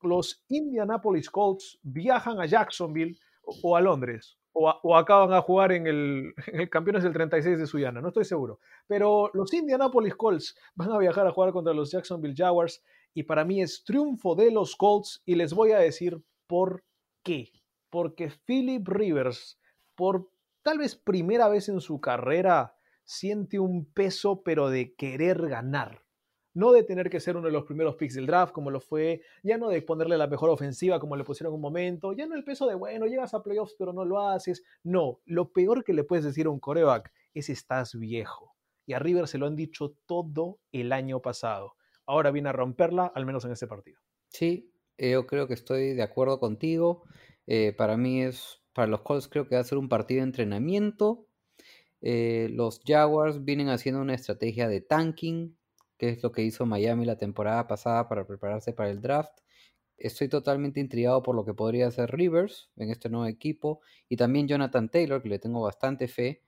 [0.01, 6.33] Los Indianapolis Colts viajan a Jacksonville o a Londres o, acaban a jugar en el,
[6.47, 8.59] en el Campeones del 36 de Suyana, no estoy seguro.
[8.87, 12.83] Pero los Indianapolis Colts van a viajar a jugar contra los Jacksonville Jaguars
[13.13, 16.83] y para mí es triunfo de los Colts y les voy a decir por
[17.23, 17.51] qué.
[17.89, 19.59] Porque Philip Rivers,
[19.95, 20.29] por
[20.61, 26.00] tal vez primera vez en su carrera, siente un peso pero de querer ganar.
[26.53, 29.21] No de tener que ser uno de los primeros picks del draft, como lo fue,
[29.43, 32.43] ya no de ponerle la mejor ofensiva, como le pusieron un momento, ya no el
[32.43, 34.63] peso de, bueno, llegas a playoffs, pero no lo haces.
[34.83, 38.55] No, lo peor que le puedes decir a un coreback es estás viejo.
[38.85, 41.75] Y a River se lo han dicho todo el año pasado.
[42.05, 43.99] Ahora viene a romperla, al menos en este partido.
[44.27, 47.03] Sí, eh, yo creo que estoy de acuerdo contigo.
[47.47, 50.25] Eh, para mí es, para los Colts creo que va a ser un partido de
[50.25, 51.27] entrenamiento.
[52.01, 55.55] Eh, los Jaguars vienen haciendo una estrategia de tanking,
[56.01, 59.37] que es lo que hizo Miami la temporada pasada para prepararse para el draft.
[59.97, 64.47] Estoy totalmente intrigado por lo que podría hacer Rivers en este nuevo equipo y también
[64.47, 66.41] Jonathan Taylor, que le tengo bastante fe.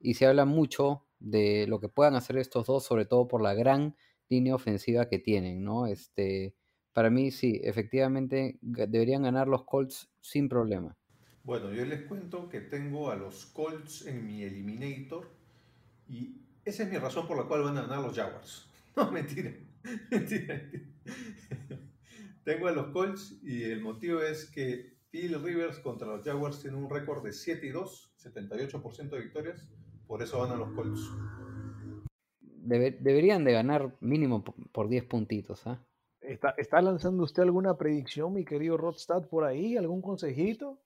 [0.00, 3.52] Y se habla mucho de lo que puedan hacer estos dos, sobre todo por la
[3.52, 3.96] gran
[4.30, 5.86] línea ofensiva que tienen, ¿no?
[5.86, 6.54] Este,
[6.94, 10.96] para mí sí, efectivamente deberían ganar los Colts sin problema.
[11.44, 15.28] Bueno, yo les cuento que tengo a los Colts en mi Eliminator
[16.08, 18.66] y esa es mi razón por la cual van a ganar los Jaguars.
[19.06, 19.52] No, mentira.
[20.10, 20.62] mentira.
[22.44, 26.76] Tengo a los Colts y el motivo es que Phil Rivers contra los Jaguars tiene
[26.76, 29.68] un récord de 7 y 2, 78% de victorias.
[30.06, 31.00] Por eso ganan los Colts.
[32.40, 35.84] Debe- deberían de ganar mínimo po- por 10 puntitos, ¿ah?
[36.20, 39.76] ¿Está, está lanzando usted alguna predicción, mi querido Rodstad, por ahí?
[39.76, 40.80] ¿Algún consejito?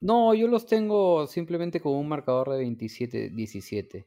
[0.00, 4.06] No, yo los tengo simplemente con un marcador de 27-17.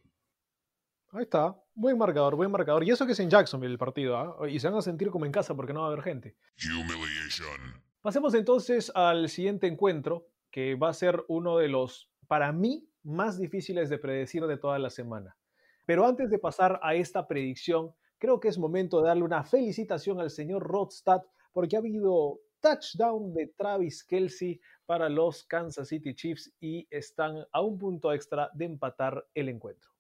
[1.16, 1.56] Ahí está.
[1.76, 2.84] Buen marcador, buen marcador.
[2.84, 4.50] Y eso que es en Jacksonville el partido, ¿ah?
[4.50, 6.36] Y se van a sentir como en casa porque no va a haber gente.
[6.58, 7.84] Humiliation.
[8.02, 13.38] Pasemos entonces al siguiente encuentro, que va a ser uno de los, para mí, más
[13.38, 15.38] difíciles de predecir de toda la semana.
[15.86, 20.20] Pero antes de pasar a esta predicción, creo que es momento de darle una felicitación
[20.20, 21.22] al señor Rodstad
[21.52, 27.62] porque ha habido touchdown de Travis Kelsey para los Kansas City Chiefs y están a
[27.62, 29.93] un punto extra de empatar el encuentro.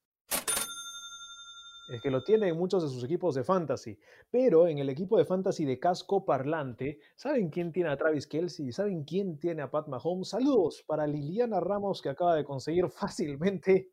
[1.93, 3.99] Es que lo tiene en muchos de sus equipos de fantasy,
[4.32, 8.71] pero en el equipo de fantasy de casco parlante, ¿saben quién tiene a Travis Kelsey?
[8.71, 10.29] ¿Saben quién tiene a Pat Mahomes?
[10.29, 13.91] Saludos para Liliana Ramos que acaba de conseguir fácilmente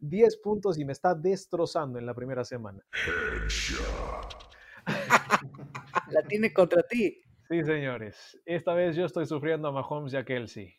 [0.00, 2.82] 10 puntos y me está destrozando en la primera semana.
[6.10, 7.20] La tiene contra ti.
[7.46, 8.40] Sí, señores.
[8.46, 10.74] Esta vez yo estoy sufriendo a Mahomes y a Kelsey.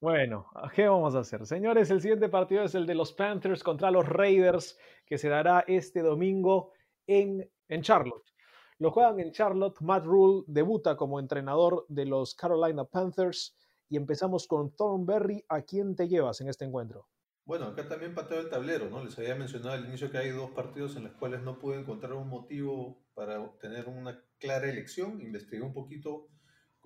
[0.00, 1.44] Bueno, ¿qué vamos a hacer?
[1.44, 5.64] Señores, el siguiente partido es el de los Panthers contra los Raiders, que se dará
[5.66, 6.72] este domingo
[7.04, 8.32] en, en Charlotte.
[8.78, 9.80] Lo juegan en Charlotte.
[9.80, 13.56] Matt Rule debuta como entrenador de los Carolina Panthers.
[13.88, 15.44] Y empezamos con Thornberry.
[15.48, 17.08] ¿A quién te llevas en este encuentro?
[17.44, 19.02] Bueno, acá también pateo el tablero, ¿no?
[19.02, 22.12] Les había mencionado al inicio que hay dos partidos en los cuales no pude encontrar
[22.12, 25.20] un motivo para tener una clara elección.
[25.20, 26.28] Investigué un poquito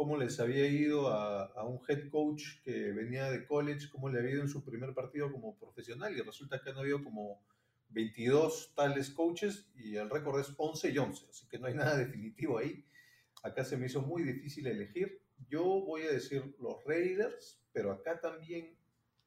[0.03, 4.33] cómo les había ido a, un head coach que venía de college, cómo le había
[4.33, 7.41] ido en su primer partido como profesional y resulta que han habido como
[7.91, 11.97] 22 tales coaches y el récord es 11 y 11, así que no hay nada
[11.97, 12.85] definitivo ahí.
[13.45, 15.23] Acá se me hizo muy difícil elegir.
[15.49, 18.77] Yo voy a decir los Raiders, pero acá también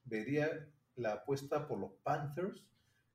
[0.04, 2.66] vería la apuesta por los Panthers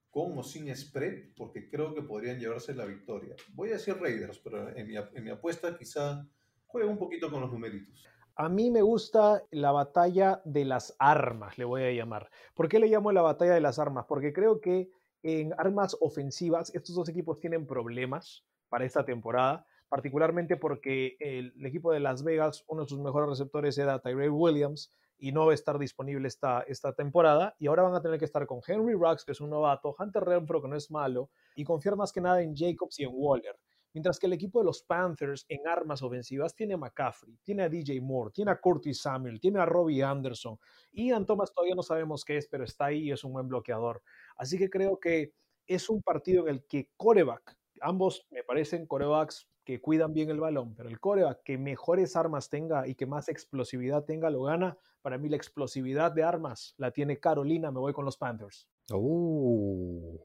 [0.08, 3.36] con o sin spread, porque creo que podrían llevarse la victoria.
[3.52, 6.26] Voy a decir Raiders, pero en mi apuesta quizá
[6.70, 8.06] juegue un poquito con los numeritos.
[8.36, 12.30] A mí me gusta la batalla de las armas, le voy a llamar.
[12.54, 14.06] ¿Por qué le llamo la batalla de las armas?
[14.08, 14.90] Porque creo que
[15.22, 21.92] en armas ofensivas estos dos equipos tienen problemas para esta temporada, particularmente porque el, equipo
[21.92, 25.54] de Las Vegas, uno de sus mejores receptores era Tyrell Williams y no va a
[25.54, 29.24] estar disponible esta, esta temporada y ahora van a tener que estar con Henry Ruggs,
[29.24, 32.40] que es un novato, Hunter Renfro, que no es malo, y confiar más que nada
[32.40, 33.56] en Jacobs y en Waller.
[33.92, 37.68] Mientras que el equipo de los Panthers en armas ofensivas tiene a McCaffrey, tiene a
[37.68, 40.58] DJ Moore, tiene a Curtis Samuel, tiene a Robbie Anderson.
[40.92, 44.02] Ian Thomas todavía no sabemos qué es, pero está ahí y es un buen bloqueador.
[44.36, 45.32] Así que creo que
[45.66, 50.40] es un partido en el que coreback, ambos me parecen corebacks que cuidan bien el
[50.40, 54.76] balón, pero el coreback que mejores armas tenga y que más explosividad tenga lo gana.
[55.02, 58.68] Para mí la explosividad de armas la tiene Carolina, me voy con los Panthers.
[58.92, 60.18] Uh.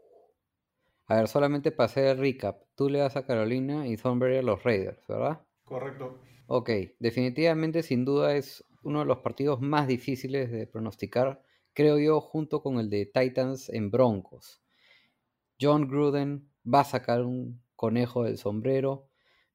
[1.08, 2.64] A ver, solamente para hacer el recap.
[2.76, 5.42] Tú le das a Carolina y Thornberry a los Raiders, ¿verdad?
[5.64, 6.20] Correcto.
[6.48, 11.42] Ok, definitivamente sin duda es uno de los partidos más difíciles de pronosticar,
[11.74, 14.62] creo yo, junto con el de Titans en Broncos.
[15.60, 19.10] John Gruden va a sacar un conejo del sombrero.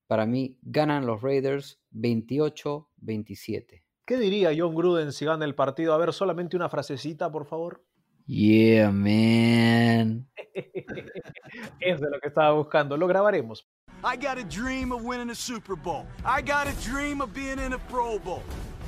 [0.06, 3.84] Para mí ganan los Raiders 28-27.
[4.04, 5.94] ¿Qué diría John Gruden si gana el partido?
[5.94, 7.84] A ver, solamente una frasecita, por favor.
[8.32, 10.24] Yeah, man.
[11.80, 12.96] es de lo que estaba buscando.
[12.96, 13.64] Lo grabaremos.
[14.04, 16.06] I got a dream of winning a Super Bowl.
[16.24, 18.44] I got a dream of being in a Pro Bowl.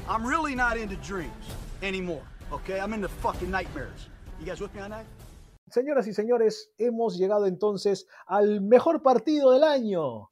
[0.08, 1.44] I'm really not into dreams
[1.82, 2.78] anymore, okay?
[2.78, 4.08] I'm into fucking nightmares.
[4.38, 5.06] You guys with me on that?
[5.68, 10.28] Señoras y señores, hemos llegado entonces al mejor partido del año.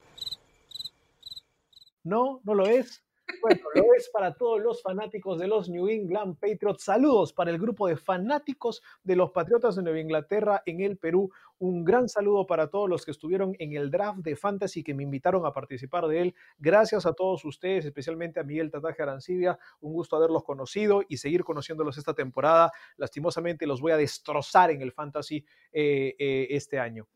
[2.05, 2.39] ¿No?
[2.45, 3.03] ¿No lo es?
[3.41, 6.83] Bueno, lo es para todos los fanáticos de los New England Patriots.
[6.83, 11.31] Saludos para el grupo de fanáticos de los Patriotas de Nueva Inglaterra en el Perú.
[11.57, 15.03] Un gran saludo para todos los que estuvieron en el draft de Fantasy que me
[15.03, 16.35] invitaron a participar de él.
[16.59, 19.57] Gracias a todos ustedes, especialmente a Miguel Tataje Arancibia.
[19.79, 22.71] Un gusto haberlos conocido y seguir conociéndolos esta temporada.
[22.97, 27.07] Lastimosamente los voy a destrozar en el Fantasy eh, eh, este año.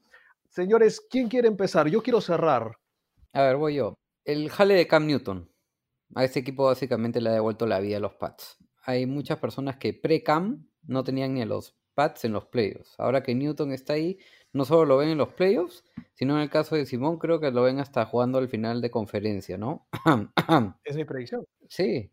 [0.50, 1.88] Señores, ¿quién quiere empezar?
[1.90, 2.78] Yo quiero cerrar.
[3.34, 3.96] A ver, voy yo.
[4.24, 5.55] El jale de Cam Newton.
[6.14, 8.58] A este equipo básicamente le ha devuelto la vida a los Pats.
[8.84, 12.94] Hay muchas personas que pre-Cam no tenían ni a los Pats en los playoffs.
[13.00, 14.20] Ahora que Newton está ahí,
[14.54, 17.52] no solo lo ven en los playoffs, sino en el caso de Simón creo que
[17.52, 19.88] lo ven hasta jugando al final de conferencia, ¿no?
[20.84, 21.46] es mi predicción.
[21.68, 22.12] Sí,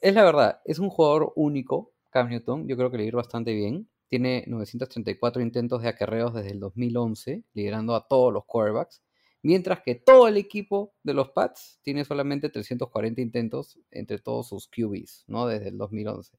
[0.00, 3.52] es la verdad, es un jugador único, Cam Newton, yo creo que le ir bastante
[3.52, 3.88] bien.
[4.08, 9.02] Tiene 934 intentos de acarreos desde el 2011, liderando a todos los quarterbacks.
[9.44, 14.68] Mientras que todo el equipo de los Pats tiene solamente 340 intentos entre todos sus
[14.68, 15.46] QBs, ¿no?
[15.46, 16.36] Desde el 2011.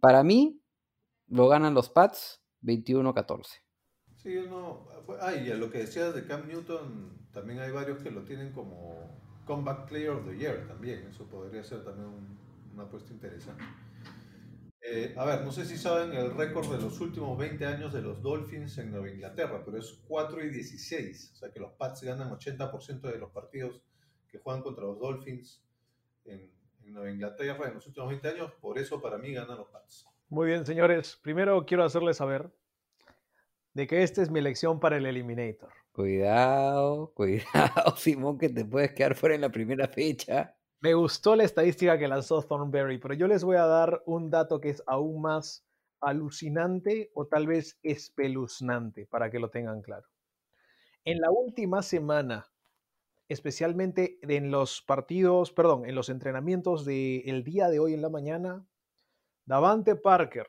[0.00, 0.60] Para mí,
[1.28, 3.44] lo ganan los Pats 21-14.
[4.16, 4.86] Sí, uno.
[5.20, 8.52] Ah, y a lo que decías de Cam Newton, también hay varios que lo tienen
[8.52, 11.06] como Comeback Player of the Year también.
[11.08, 12.38] Eso podría ser también un-
[12.74, 13.62] una apuesta interesante.
[14.88, 18.02] Eh, a ver, no sé si saben el récord de los últimos 20 años de
[18.02, 21.32] los Dolphins en Nueva Inglaterra, pero es 4 y 16.
[21.32, 23.82] O sea que los Pats ganan 80% de los partidos
[24.28, 25.64] que juegan contra los Dolphins
[26.24, 26.48] en,
[26.84, 28.52] en Nueva Inglaterra en los últimos 20 años.
[28.60, 30.06] Por eso para mí ganan los Pats.
[30.28, 31.18] Muy bien, señores.
[31.20, 32.50] Primero quiero hacerles saber
[33.74, 35.70] de que esta es mi elección para el Eliminator.
[35.92, 40.55] Cuidado, cuidado, Simón, que te puedes quedar fuera en la primera fecha.
[40.80, 44.60] Me gustó la estadística que lanzó Thornberry, pero yo les voy a dar un dato
[44.60, 45.66] que es aún más
[46.00, 50.06] alucinante o tal vez espeluznante para que lo tengan claro.
[51.04, 52.52] En la última semana,
[53.28, 58.66] especialmente en los partidos, perdón, en los entrenamientos del día de hoy en la mañana,
[59.46, 60.48] Davante Parker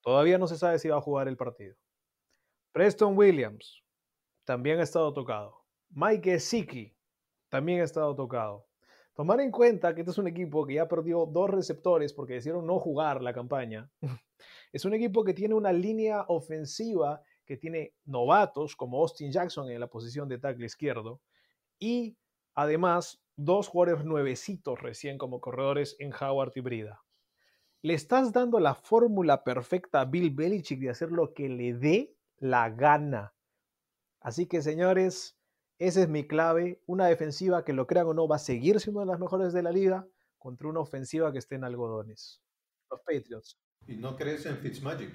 [0.00, 1.76] todavía no se sabe si va a jugar el partido.
[2.72, 3.84] Preston Williams
[4.44, 5.64] también ha estado tocado.
[5.90, 6.96] Mike Gesicki
[7.48, 8.66] también ha estado tocado.
[9.14, 12.66] Tomar en cuenta que este es un equipo que ya perdió dos receptores porque decidieron
[12.66, 13.90] no jugar la campaña.
[14.72, 19.78] Es un equipo que tiene una línea ofensiva que tiene novatos como Austin Jackson en
[19.78, 21.22] la posición de tackle izquierdo
[21.78, 22.16] y
[22.54, 27.04] además dos jugadores nuevecitos recién como corredores en Howard y Brida.
[27.82, 32.16] Le estás dando la fórmula perfecta a Bill Belichick de hacer lo que le dé
[32.38, 33.32] la gana.
[34.20, 35.38] Así que señores,
[35.78, 36.82] esa es mi clave.
[36.86, 39.52] Una defensiva que lo crean o no va a seguir siendo una de las mejores
[39.52, 40.06] de la liga
[40.38, 42.42] contra una ofensiva que esté en algodones.
[42.90, 43.58] Los Patriots.
[43.86, 45.10] ¿Y no crees en Fitzmagic?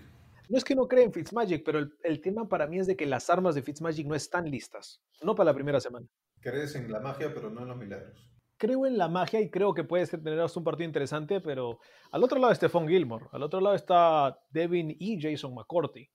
[0.50, 2.96] No es que no creen en Fitzmagic, pero el, el tema para mí es de
[2.96, 5.02] que las armas de Fitzmagic no están listas.
[5.22, 6.08] No para la primera semana.
[6.42, 8.26] Crees en la magia, pero no en los milagros.
[8.58, 11.80] Creo en la magia y creo que puede ser- tener un partido interesante, pero
[12.12, 16.10] al otro lado está Stephon Gilmore, al otro lado está Devin y Jason McCourty.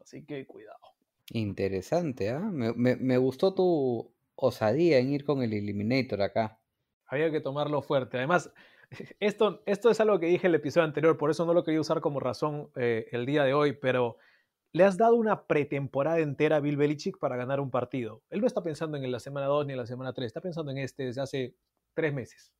[0.00, 0.78] Así que cuidado.
[1.34, 2.40] Interesante, ¿ah?
[2.40, 6.58] Me, me- me gustó tu osadía en ir con el Eliminator acá.
[7.06, 8.18] Había que tomarlo fuerte.
[8.18, 8.52] Además,
[9.20, 11.80] esto, esto es algo que dije en el episodio anterior, por eso no lo quería
[11.80, 14.18] usar como razón eh, el día de hoy, pero
[14.72, 18.22] le has dado una pretemporada entera a Bill Belichick para ganar un partido.
[18.30, 20.70] Él no está pensando en la semana 2 ni en la semana 3, está pensando
[20.70, 21.54] en este desde hace
[21.94, 22.52] tres meses.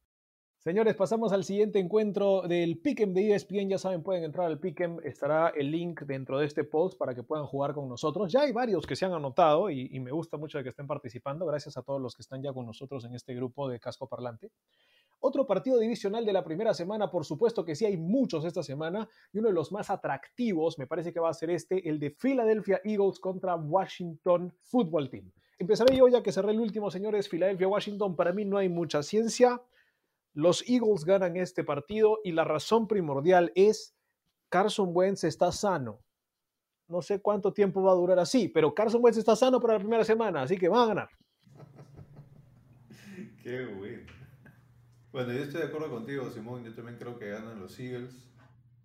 [0.64, 3.68] Señores, pasamos al siguiente encuentro del Pick'em de ESPN.
[3.68, 5.00] Ya saben, pueden entrar al Pick'em.
[5.02, 8.30] Estará el link dentro de este post para que puedan jugar con nosotros.
[8.30, 11.44] Ya hay varios que se han anotado y, me gusta mucho que estén participando.
[11.46, 14.52] Gracias a todos los que están ya con nosotros en este grupo de Casco Parlante.
[15.18, 19.08] Otro partido divisional de la primera semana, por supuesto que sí hay muchos esta semana,
[19.32, 22.10] y uno de los más atractivos me parece que va a ser este, el de
[22.10, 25.32] Philadelphia Eagles contra Washington Football Team.
[25.58, 29.60] Empezaré yo ya que cerré el último, señores, Philadelphia-Washington, para mí no hay mucha ciencia.
[30.34, 33.94] Los Eagles ganan este partido y la razón primordial es
[34.48, 36.00] Carson Wentz está sano.
[36.88, 39.80] No sé cuánto tiempo va a durar así, pero Carson Wentz está sano para la
[39.80, 41.08] primera semana, así que van a ganar.
[43.42, 44.12] Qué bueno.
[45.10, 46.64] Bueno, yo estoy de acuerdo contigo, Simón.
[46.64, 48.30] Yo también creo que ganan los Eagles.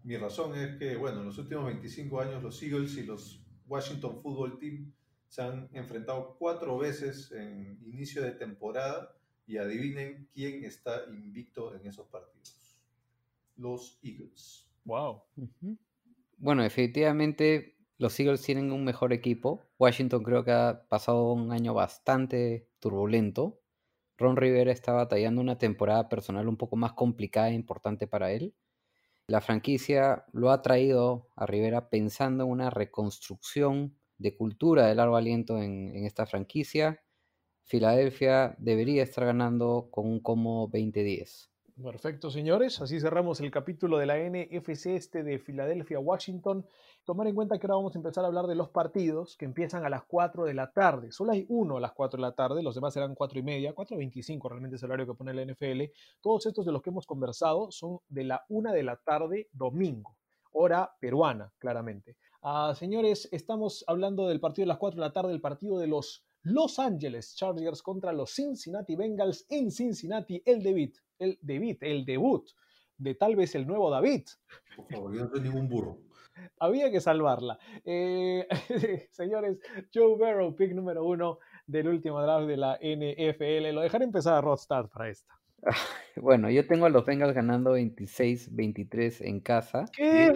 [0.04, 4.22] Mi razón es que, bueno, en los últimos 25 años los Eagles y los Washington
[4.22, 4.94] Football Team
[5.28, 9.17] se han enfrentado cuatro veces en inicio de temporada
[9.48, 12.80] y adivinen quién está invicto en esos partidos.
[13.56, 14.70] Los Eagles.
[14.84, 15.24] Wow.
[16.38, 19.64] Bueno, efectivamente, los Eagles tienen un mejor equipo.
[19.80, 23.60] Washington creo que ha pasado un año bastante turbulento.
[24.18, 28.54] Ron Rivera está batallando una temporada personal un poco más complicada e importante para él.
[29.28, 35.16] La franquicia lo ha traído a Rivera pensando en una reconstrucción de cultura de largo
[35.16, 37.02] aliento en, en esta franquicia.
[37.68, 41.50] Filadelfia debería estar ganando con un cómodo 20-10.
[41.84, 42.82] Perfecto, señores.
[42.82, 46.66] Así cerramos el capítulo de la NFC este de Filadelfia, Washington.
[47.04, 49.86] Tomar en cuenta que ahora vamos a empezar a hablar de los partidos que empiezan
[49.86, 51.12] a las 4 de la tarde.
[51.12, 53.76] Solo hay uno a las 4 de la tarde, los demás serán 4 y media,
[53.76, 55.92] 4.25 realmente es el horario que pone la NFL.
[56.22, 60.16] Todos estos de los que hemos conversado son de la 1 de la tarde domingo,
[60.54, 62.16] hora peruana, claramente.
[62.42, 65.88] Ah, señores, estamos hablando del partido de las 4 de la tarde, el partido de
[65.88, 72.06] los Los Angeles Chargers contra los Cincinnati Bengals en Cincinnati, el debut, el debut, el
[72.06, 72.50] debut
[72.98, 74.24] de tal vez el nuevo David.
[74.76, 75.98] Por favor, yo no soy ningún burro.
[76.60, 77.60] Había que salvarla.
[77.84, 78.48] Eh,
[79.12, 79.60] señores,
[79.94, 83.74] Joe Burrow, pick número uno del último draft de la NFL.
[83.74, 85.34] Lo dejaré empezar a Rodstad para esta.
[86.20, 89.86] Bueno, yo tengo a los Bengals ganando 26-23 en casa.
[89.96, 90.34] ¿Qué?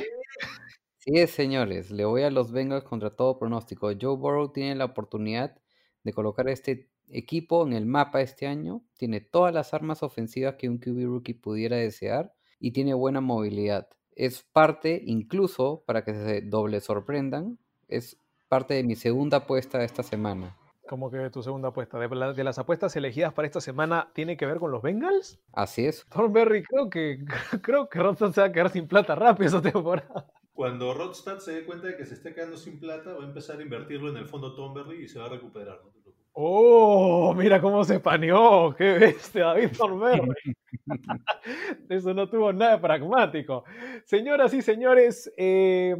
[0.99, 3.89] Sí, señores, le voy a los Bengals contra todo pronóstico.
[3.99, 5.57] Joe Burrow tiene la oportunidad
[6.03, 8.81] de colocar este equipo en el mapa este año.
[8.97, 13.87] Tiene todas las armas ofensivas que un QB rookie pudiera desear y tiene buena movilidad.
[14.15, 19.85] Es parte, incluso para que se doble sorprendan, es parte de mi segunda apuesta de
[19.85, 20.57] esta semana.
[20.87, 21.97] Como que tu segunda apuesta.
[21.99, 25.39] De, la- de las apuestas elegidas para esta semana, ¿tiene que ver con los Bengals?
[25.53, 26.05] Así es.
[26.09, 27.19] Thornberry, creo que
[27.61, 30.27] creo que Robson se va a quedar sin plata rápido esta temporada.
[30.53, 33.59] Cuando Rodstad se dé cuenta de que se está quedando sin plata, va a empezar
[33.59, 35.81] a invertirlo en el fondo Tomberry y se va a recuperar.
[35.83, 35.91] No.
[36.33, 37.33] ¡Oh!
[37.35, 38.73] Mira cómo se paneó.
[38.77, 40.55] ¡Qué bestia, David Thornberry!
[41.89, 43.63] Eso no tuvo nada pragmático.
[44.05, 45.95] Señoras y señores, eh,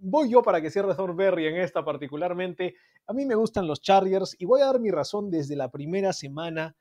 [0.00, 2.74] voy yo para que cierre Thornberry en esta particularmente.
[3.06, 6.12] A mí me gustan los Chargers y voy a dar mi razón desde la primera
[6.12, 6.74] semana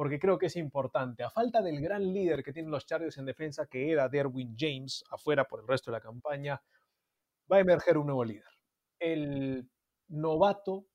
[0.00, 1.22] porque creo que es importante.
[1.22, 5.04] A falta del gran líder que tienen los Chargers en defensa, que era Derwin James,
[5.10, 6.58] afuera por el resto de la campaña,
[7.52, 8.48] va a emerger un nuevo líder.
[8.98, 9.68] El
[10.08, 10.86] novato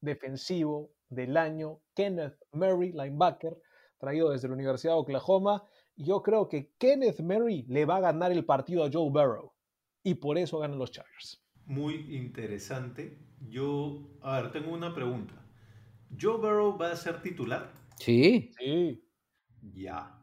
[0.00, 3.60] defensivo del año, Kenneth Murray, linebacker,
[3.98, 5.66] traído desde la Universidad de Oklahoma.
[5.96, 9.52] Yo creo que Kenneth Murray le va a ganar el partido a Joe Burrow.
[10.04, 11.44] Y por eso ganan los Chargers.
[11.66, 13.18] Muy interesante.
[13.40, 15.34] Yo, a ver, tengo una pregunta.
[16.16, 17.81] ¿Joe Burrow va a ser titular?
[17.98, 19.04] Sí, Sí.
[19.74, 20.18] Ya.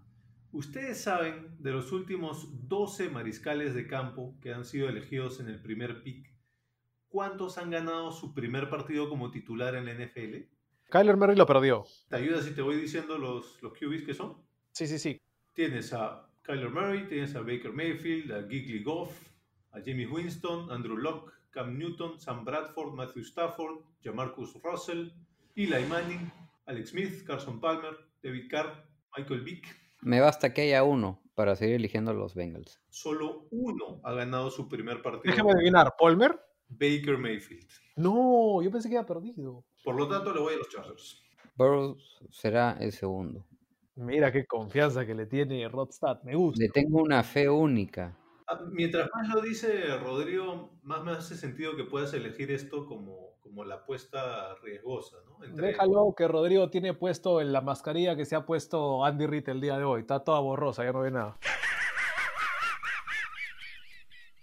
[0.52, 5.62] Ustedes saben de los últimos 12 mariscales de campo que han sido elegidos en el
[5.62, 6.34] primer pick,
[7.08, 10.48] ¿cuántos han ganado su primer partido como titular en la NFL?
[10.90, 11.86] Kyler Murray lo perdió.
[12.10, 14.38] ¿Te ayuda si te voy diciendo los, los QBs que son?
[14.72, 15.22] Sí, sí, sí.
[15.54, 19.12] Tienes a Kyler Murray, tienes a Baker Mayfield, a Gigli Goff,
[19.72, 25.12] a Jamie Winston, Andrew Locke, Cam Newton, Sam Bradford, Matthew Stafford, Jamarcus Russell,
[25.56, 26.32] Eli Manning,
[26.70, 29.66] Alex Smith, Carson Palmer, David Carr, Michael Vick.
[30.02, 32.80] me basta que haya uno para seguir eligiendo los Bengals.
[32.90, 35.34] Solo uno ha ganado su primer partido.
[35.34, 35.96] Déjame adivinar.
[35.98, 36.40] ¿Palmer?
[36.68, 37.68] Baker Mayfield.
[37.96, 39.66] No, yo pensé que había perdido.
[39.84, 41.24] Por lo tanto, le voy a los Chargers.
[41.56, 41.98] Burrow
[42.30, 43.48] será el segundo.
[43.96, 46.22] Mira qué confianza que le tiene Rodstad.
[46.22, 46.62] Me gusta.
[46.62, 48.16] Le tengo una fe única.
[48.52, 53.36] Ah, Mientras más lo dice Rodrigo, más me hace sentido que puedas elegir esto como,
[53.42, 55.44] como la apuesta riesgosa, ¿no?
[55.46, 59.50] Entre- Déjalo que Rodrigo tiene puesto en la mascarilla que se ha puesto Andy Reid
[59.50, 60.02] el día de hoy.
[60.02, 61.38] Está toda borrosa, ya no ve nada.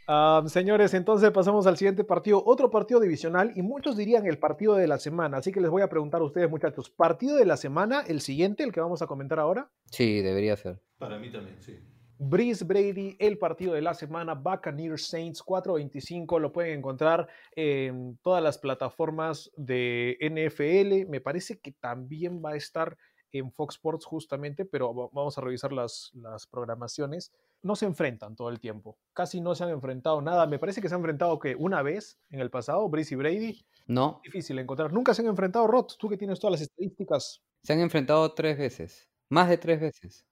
[0.09, 4.77] Ah, señores, entonces pasamos al siguiente partido, otro partido divisional y muchos dirían el partido
[4.77, 7.57] de la semana, así que les voy a preguntar a ustedes muchachos, partido de la
[7.57, 10.81] semana, el siguiente, el que vamos a comentar ahora, Sí, debería ser.
[10.99, 11.81] Para mí también, sí.
[12.19, 18.43] Breeze Brady, el partido de la semana, Buccaneers Saints 425, lo pueden encontrar en todas
[18.43, 21.09] las plataformas de NFL.
[21.11, 22.97] Me parece que también va a estar
[23.33, 27.33] en Fox Sports justamente, pero va- vamos a revisar las, las programaciones.
[27.63, 30.47] No se enfrentan todo el tiempo, casi no se han enfrentado nada.
[30.47, 33.67] Me parece que se han enfrentado que una vez en el pasado, Breeze y Brady.
[33.87, 34.93] No, Difícil encontrar.
[34.93, 37.43] Nunca se han enfrentado, Rod, tú que tienes todas las estadísticas.
[37.63, 39.09] se han enfrentado tres veces.
[39.29, 40.25] Más de tres veces.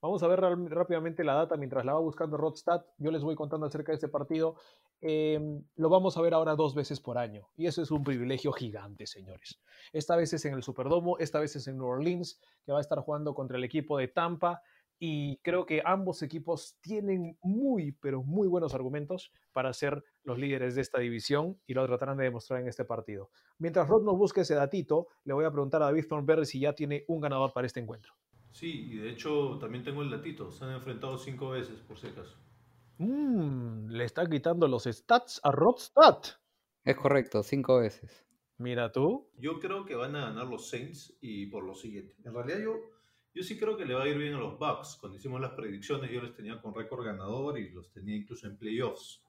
[0.00, 2.84] Vamos a ver rápidamente la data mientras la va buscando Rodstad.
[2.98, 4.54] Yo les voy contando acerca de este partido.
[5.00, 7.48] Em, lo vamos a ver ahora dos veces por año.
[7.56, 9.60] Y eso es un privilegio gigante, señores.
[9.92, 12.80] Esta vez es en el Superdomo, esta vez es en New Orleans, que va a
[12.80, 14.62] estar jugando contra el equipo de Tampa.
[15.00, 20.76] Y creo que ambos equipos tienen muy, pero muy buenos argumentos para ser los líderes
[20.76, 23.30] de esta división y lo tratarán de demostrar en este partido.
[23.58, 26.72] Mientras Rod nos busque ese datito, le voy a preguntar a David Thornberry si ya
[26.72, 28.12] tiene un ganador para este encuentro.
[28.50, 30.50] Sí, y de hecho también tengo el datito.
[30.50, 32.36] Se han enfrentado cinco veces, por si acaso.
[32.98, 36.18] Mm, le está quitando los stats a Rodstad.
[36.84, 38.24] Es correcto, cinco veces.
[38.58, 39.30] Mira tú.
[39.38, 42.16] Yo creo que van a ganar los Saints y por lo siguiente.
[42.24, 42.74] En realidad yo,
[43.32, 44.96] yo sí creo que le va a ir bien a los Bucks.
[45.00, 48.58] Cuando hicimos las predicciones yo les tenía con récord ganador y los tenía incluso en
[48.58, 49.22] playoffs.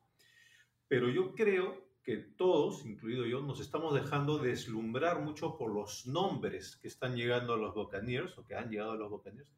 [0.88, 6.78] Pero yo creo que todos, incluido yo, nos estamos dejando deslumbrar mucho por los nombres
[6.78, 9.52] que están llegando a los Buccaneers o que han llegado a los Buccaneers.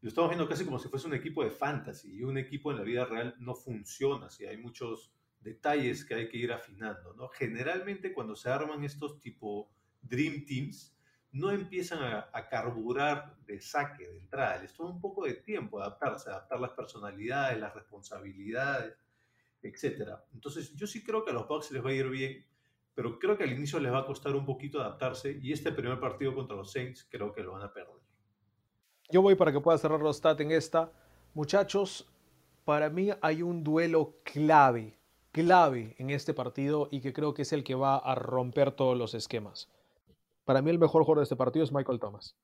[0.00, 2.78] Lo estamos viendo casi como si fuese un equipo de fantasy y un equipo en
[2.78, 4.46] la vida real no funciona así.
[4.46, 7.28] Hay muchos detalles que hay que ir afinando, ¿no?
[7.28, 10.96] Generalmente cuando se arman estos tipo Dream Teams,
[11.32, 14.62] no empiezan a, a carburar de saque, de entrada.
[14.62, 18.96] Les toma un poco de tiempo adaptarse, adaptar las personalidades, las responsabilidades,
[19.62, 20.24] etcétera.
[20.32, 22.44] Entonces, yo sí creo que a los Bucks les va a ir bien,
[22.94, 26.00] pero creo que al inicio les va a costar un poquito adaptarse y este primer
[26.00, 27.94] partido contra los Saints creo que lo van a perder.
[29.10, 30.92] Yo voy para que pueda cerrar Rodstad en esta.
[31.32, 32.06] Muchachos,
[32.64, 34.98] para mí hay un duelo clave,
[35.32, 38.98] clave en este partido y que creo que es el que va a romper todos
[38.98, 39.70] los esquemas.
[40.44, 42.36] Para mí el mejor jugador de este partido es Michael Thomas.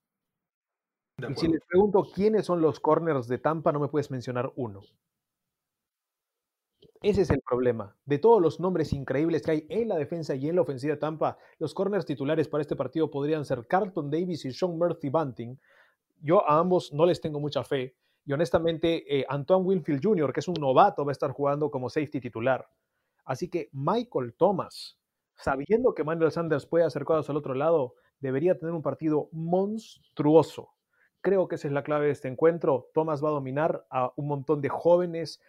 [1.19, 4.83] Y si les pregunto quiénes son los corners de Tampa, no me puedes mencionar uno.
[7.05, 7.95] Ese es el problema.
[8.07, 11.01] De todos los nombres increíbles que hay en la defensa y en la ofensiva de
[11.01, 15.61] Tampa, los corners titulares para este partido podrían ser Carlton Davis y Sean Murphy Bunting.
[16.23, 17.95] Yo a ambos no les tengo mucha fe.
[18.25, 21.91] Y honestamente, eh, Antoine Winfield Jr., que es un novato, va a estar jugando como
[21.91, 22.67] safety titular.
[23.27, 24.99] Así que Michael Thomas,
[25.37, 30.71] sabiendo que Manuel Sanders puede hacer cosas al otro lado, debería tener un partido monstruoso.
[31.21, 32.89] Creo que esa es la clave de este encuentro.
[32.95, 35.43] Thomas va a dominar a un montón de jóvenes,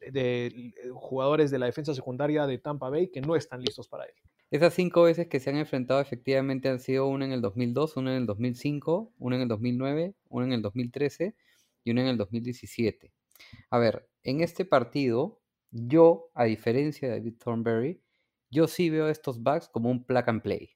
[0.00, 4.04] de eh, jugadores de la defensa secundaria de Tampa Bay que no están listos para
[4.04, 4.14] él.
[4.50, 8.10] Esas cinco veces que se han enfrentado efectivamente han sido una en el 2002, una
[8.12, 11.36] en el 2005, una en el 2009, una en el 2013
[11.84, 13.12] y una en el 2017.
[13.70, 15.40] A ver, en este partido,
[15.70, 18.02] yo, a diferencia de David Thornberry,
[18.50, 20.70] yo sí veo a estos backs como un plug and play.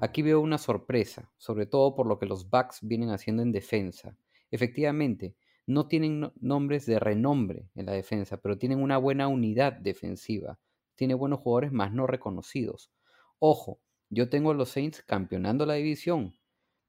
[0.00, 4.16] Aquí veo una sorpresa, sobre todo por lo que los backs vienen haciendo en defensa.
[4.50, 10.58] Efectivamente, no tienen nombres de renombre en la defensa, pero tienen una buena unidad defensiva.
[10.94, 12.92] Tiene buenos jugadores más no reconocidos.
[13.40, 16.36] Ojo, yo tengo a los Saints campeonando la división,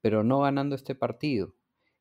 [0.01, 1.55] pero no ganando este partido.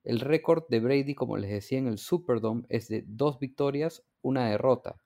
[0.04, 4.48] El récord de Brady, como les decía en el Superdome, es de dos victorias, una
[4.48, 4.96] derrota.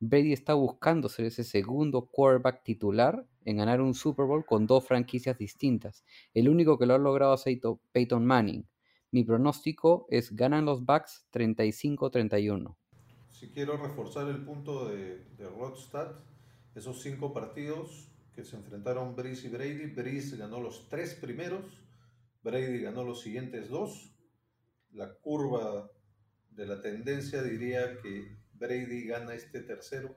[0.00, 4.86] Brady está buscando ser ese segundo quarterback titular en ganar un Super Bowl con dos
[4.86, 6.04] franquicias distintas.
[6.34, 7.44] El único que lo ha logrado es
[7.90, 8.68] Peyton Manning.
[9.10, 12.76] Mi pronóstico es ganan los Bucks 35-31.
[13.30, 16.16] Si quiero reforzar el punto de, de Rodstad,
[16.74, 21.64] esos cinco partidos que se enfrentaron Breeze y Brady, Breeze ganó los tres primeros,
[22.42, 24.14] Brady ganó los siguientes dos.
[24.92, 25.90] La curva
[26.50, 30.16] de la tendencia diría que Brady gana este tercero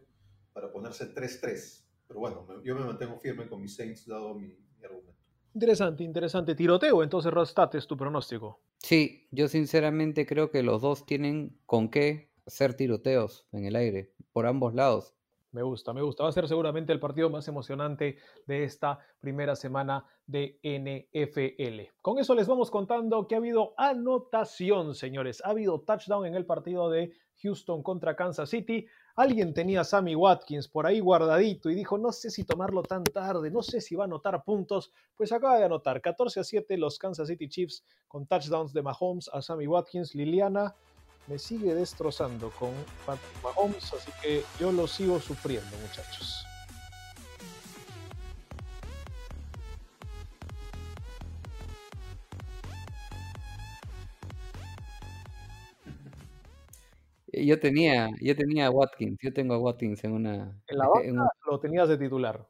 [0.53, 1.83] para ponerse 3-3.
[2.07, 5.21] Pero bueno, yo me mantengo firme con mis Saints dado mi, mi argumento.
[5.53, 6.55] Interesante, interesante.
[6.55, 8.59] Tiroteo, entonces, Rostat, es tu pronóstico.
[8.83, 14.11] Sí, yo sinceramente creo que los dos tienen con qué hacer tiroteos en el aire,
[14.33, 15.13] por ambos lados.
[15.51, 16.23] Me gusta, me gusta.
[16.23, 18.17] Va a ser seguramente el partido más emocionante
[18.47, 21.93] de esta primera semana de NFL.
[22.01, 25.41] Con eso les vamos contando que ha habido anotación, señores.
[25.43, 27.11] Ha habido touchdown en el partido de
[27.41, 28.87] Houston contra Kansas City.
[29.21, 33.03] Alguien tenía a Sammy Watkins por ahí guardadito y dijo, no sé si tomarlo tan
[33.03, 34.91] tarde, no sé si va a anotar puntos.
[35.15, 39.29] Pues acaba de anotar 14 a 7 los Kansas City Chiefs con touchdowns de Mahomes
[39.31, 40.15] a Sammy Watkins.
[40.15, 40.73] Liliana
[41.27, 42.71] me sigue destrozando con
[43.05, 46.43] Patrick Mahomes, así que yo lo sigo sufriendo, muchachos.
[57.33, 60.61] Yo tenía, yo tenía a Watkins, yo tengo a Watkins en una...
[60.67, 62.47] ¿En la banca lo tenías de titular?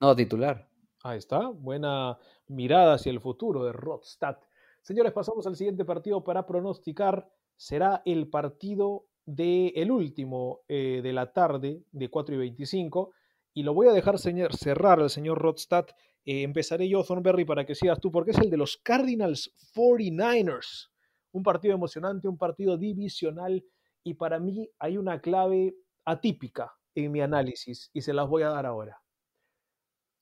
[0.00, 0.68] No, titular.
[1.02, 2.18] Ahí está, buena
[2.48, 4.36] mirada hacia el futuro de Rodstad.
[4.82, 7.28] Señores, pasamos al siguiente partido para pronosticar.
[7.56, 13.12] Será el partido de el último eh, de la tarde, de 4 y 25.
[13.54, 15.86] Y lo voy a dejar señor, cerrar al señor Rodstad.
[16.24, 20.90] Eh, empezaré yo, Thornberry, para que sigas tú, porque es el de los Cardinals 49ers.
[21.32, 23.64] Un partido emocionante, un partido divisional
[24.04, 28.48] y para mí hay una clave atípica en mi análisis y se las voy a
[28.50, 29.02] dar ahora.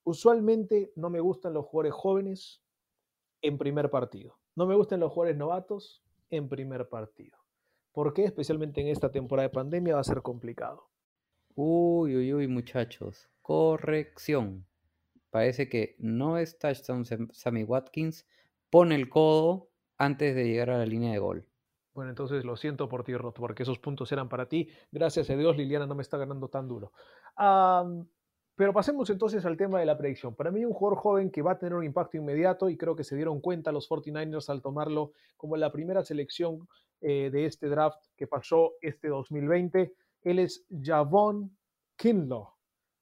[0.04, 2.62] Usualmente no me gustan los jugadores jóvenes
[3.42, 4.38] en primer partido.
[4.56, 7.38] No me gustan los jugadores novatos en primer partido.
[7.92, 8.24] ¿Por qué?
[8.24, 10.88] Especialmente en esta temporada de pandemia va a ser complicado.
[11.54, 13.28] Uy, uy, uy, muchachos.
[13.42, 14.66] Corrección.
[15.30, 18.26] Parece que no es touchdown Sammy Watkins.
[18.70, 21.46] Pone el codo antes de llegar a la línea de gol.
[21.98, 24.68] Bueno, entonces lo siento por ti, Rot, porque esos puntos eran para ti.
[24.92, 26.92] Gracias a Dios, Liliana no me está ganando tan duro.
[28.54, 30.36] pero pasemos entonces al tema de la predicción.
[30.36, 33.02] Para mí, un jugador joven que va a tener un impacto inmediato y creo que
[33.02, 36.68] se dieron cuenta los 49ers al tomarlo como la primera selección
[37.00, 39.92] eh, de este draft que pasó este 2020.
[40.22, 41.50] Él es Javon
[41.96, 42.48] Kinlaw.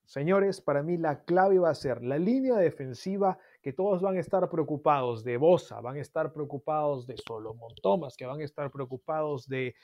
[0.06, 4.20] Señores, para mí la clave va a ser la línea defensiva que todos van a
[4.20, 8.70] estar preocupados de Bosa, van a estar preocupados de Solomon Thomas, que van a estar
[8.70, 9.74] preocupados de,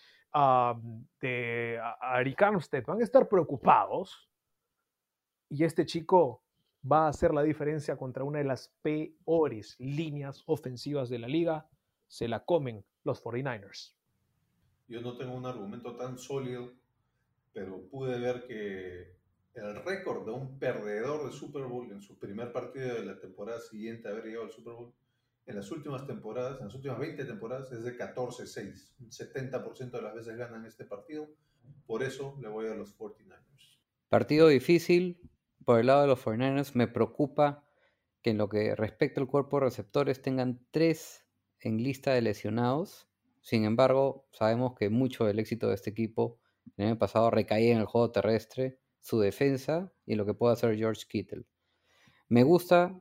[1.21, 4.31] de Ari Armstead, van a estar preocupados.
[5.49, 6.45] Y este chico
[6.81, 11.69] va a hacer la diferencia contra una de las peores líneas ofensivas de la liga.
[12.07, 13.97] Se la comen los 49ers.
[14.87, 16.73] Yo no tengo un argumento tan sólido,
[17.53, 19.22] pero pude ver que
[19.55, 23.61] el récord de un perdedor de Super Bowl en su primer partido de la temporada
[23.61, 24.95] siguiente a haber llegado al Super Bowl,
[25.45, 28.91] en las últimas temporadas, en las últimas 20 temporadas, es de 14-6.
[29.01, 31.29] Un 70% de las veces ganan este partido.
[31.85, 33.79] Por eso le voy a los 49ers.
[34.09, 35.21] Partido difícil.
[35.65, 37.65] Por el lado de los 49ers me preocupa
[38.23, 41.25] que en lo que respecta al cuerpo de receptores tengan tres
[41.61, 43.09] en lista de lesionados.
[43.41, 46.39] Sin embargo, sabemos que mucho del éxito de este equipo
[46.77, 50.77] el año pasado recaía en el juego terrestre, su defensa y lo que puede hacer
[50.77, 51.45] George Kittle.
[52.29, 52.99] Me gusta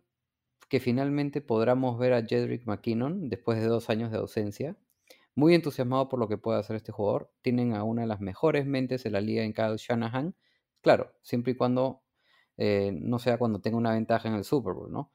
[0.68, 4.78] que finalmente podamos ver a Jedrick McKinnon después de dos años de ausencia.
[5.36, 7.32] Muy entusiasmado por lo que puede hacer este jugador.
[7.42, 10.36] Tienen a una de las mejores mentes de la liga en Kyle Shanahan.
[10.82, 12.04] Claro, siempre y cuando
[12.58, 15.12] eh, no sea cuando tenga una ventaja en el Super Bowl, ¿no?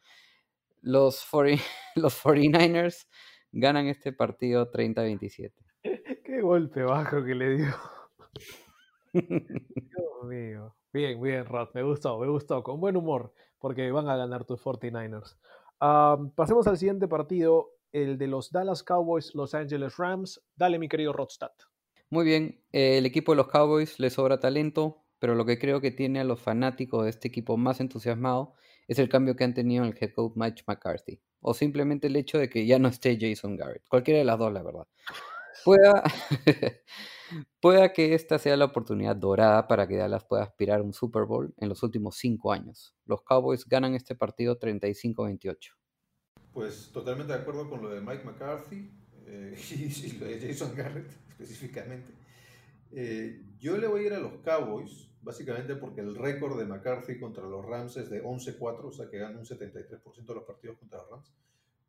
[0.82, 1.62] Los, 40
[1.96, 3.06] los 49ers
[3.52, 5.52] ganan este partido 30-27.
[6.24, 7.74] Qué golpe bajo que le dio.
[9.20, 10.76] Dios mío.
[10.92, 11.68] Bien, bien, Rod.
[11.74, 12.62] Me gustó, me gustó.
[12.62, 15.36] Con buen humor, porque van a ganar tus 49ers.
[15.80, 20.42] Am, pasemos al siguiente partido, el de los Dallas Cowboys, Los Angeles Rams.
[20.54, 21.52] Dale, mi querido Rodstad.
[22.08, 25.80] Muy bien, eh, el equipo de los Cowboys le sobra talento, pero lo que creo
[25.80, 28.50] que tiene a los fanáticos de este equipo más entusiasmados
[28.86, 31.20] es el cambio que han tenido en el head coach Mike McCarthy.
[31.40, 33.82] O simplemente el hecho de que ya no esté Jason Garrett.
[33.88, 34.86] Cualquiera de las dos, la verdad.
[35.66, 36.04] Pueda,
[37.60, 41.24] pueda que esta sea la oportunidad dorada para que Dallas pueda aspirar a un Super
[41.24, 42.94] Bowl en los últimos cinco años.
[43.04, 45.72] Los Cowboys ganan este partido 35-28.
[46.52, 48.92] Pues totalmente de acuerdo con lo de Mike McCarthy
[49.26, 49.74] eh, y,
[50.06, 52.14] y lo de Jason Garrett específicamente.
[52.92, 57.18] Eh, yo le voy a ir a los Cowboys, básicamente porque el récord de McCarthy
[57.18, 60.78] contra los Rams es de 11-4, o sea que gana un 73% de los partidos
[60.78, 61.32] contra los Rams.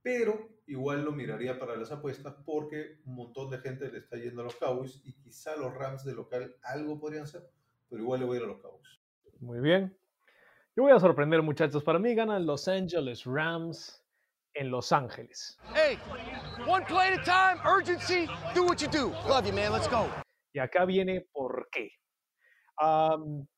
[0.01, 4.41] Pero igual lo miraría para las apuestas porque un montón de gente le está yendo
[4.41, 7.49] a los Cowboys y quizá los Rams de local algo podrían hacer,
[7.89, 9.01] pero igual le voy a ir a los Cowboys.
[9.39, 9.97] Muy bien.
[10.75, 11.83] Yo voy a sorprender, muchachos.
[11.83, 14.03] Para mí ganan Los Angeles Rams
[14.53, 15.57] en Los Ángeles.
[15.73, 15.97] Hey,
[16.67, 19.11] one play at a time, urgency, do what you do.
[19.27, 19.71] Love you, man.
[19.71, 20.07] Let's go.
[20.53, 21.91] Y acá viene por qué.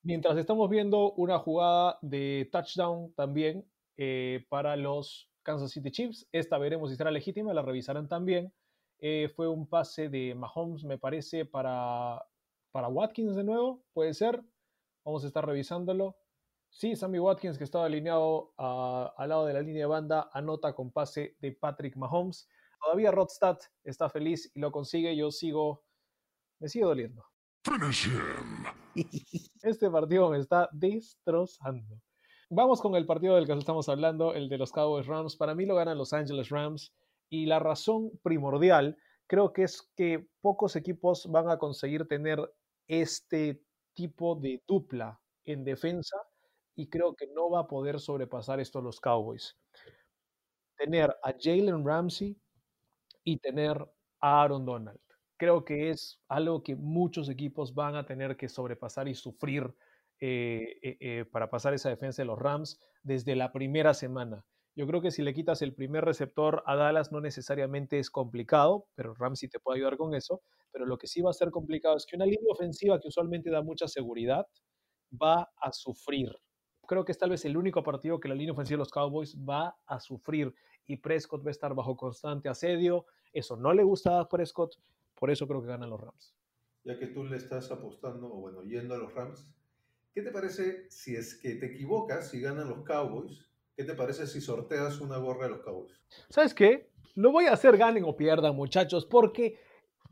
[0.04, 3.66] Mientras estamos viendo una jugada de touchdown también
[3.98, 8.54] eh, para los Kansas City Chiefs, esta veremos si será legítima, la revisarán también.
[9.00, 12.24] Eh, fue un pase de Mahomes, me parece, para,
[12.72, 14.44] para Watkins de nuevo, puede ser.
[15.04, 16.16] Vamos a estar revisándolo.
[16.70, 20.76] Sí, Sammy Watkins, que estaba alineado a- al lado de la línea de banda, anota
[20.76, 22.48] con pase de Patrick Mahomes.
[22.80, 25.16] Todavía Rodstad está feliz y lo consigue.
[25.16, 25.84] Yo sigo,
[26.60, 27.26] me sigue doliendo.
[29.64, 32.00] Este partido me está destrozando.
[32.52, 35.36] Vamos con el partido del que estamos hablando, el de los Cowboys Rams.
[35.36, 36.96] Para mí lo ganan Los Angeles Rams
[37.30, 38.98] y la razón primordial
[39.28, 42.40] creo que es que pocos equipos van a conseguir tener
[42.88, 43.62] este
[43.94, 46.18] tipo de dupla en defensa
[46.76, 49.56] y creo que no va a poder sobrepasar esto los Cowboys.
[50.76, 52.36] Tener a Jalen Ramsey
[53.24, 53.78] y tener
[54.22, 55.00] a Aaron Donald.
[55.38, 59.72] Creo que es algo que muchos equipos van a tener que sobrepasar y sufrir
[60.22, 64.46] eh, eh, eh, para pasar esa defensa de los Rams desde la primera semana.
[64.76, 68.88] Yo creo que si le quitas el primer receptor a Dallas no necesariamente es complicado,
[68.96, 70.42] pero Ramsey te puede ayudar con eso.
[70.72, 73.50] Pero lo que sí va a ser complicado es que una línea ofensiva que usualmente
[73.50, 74.48] da mucha seguridad
[75.12, 76.36] va a sufrir.
[76.88, 79.38] Creo que es tal vez el único partido que la línea ofensiva de los Cowboys
[79.38, 80.54] va a sufrir
[80.86, 83.06] y Prescott va a estar bajo constante asedio.
[83.32, 84.76] Eso no le gusta a Prescott,
[85.16, 86.36] por eso creo que ganan los Rams.
[86.84, 89.54] Ya que tú le estás apostando, o bueno, yendo a los Rams,
[90.20, 93.48] ¿qué te parece si es que te equivocas y ganan los Cowboys?
[93.74, 95.94] ¿Qué te parece si sorteas una gorra de los Cowboys?
[96.30, 96.92] ¿Sabes qué?
[97.16, 99.58] Lo voy a hacer ganen o pierdan, muchachos, porque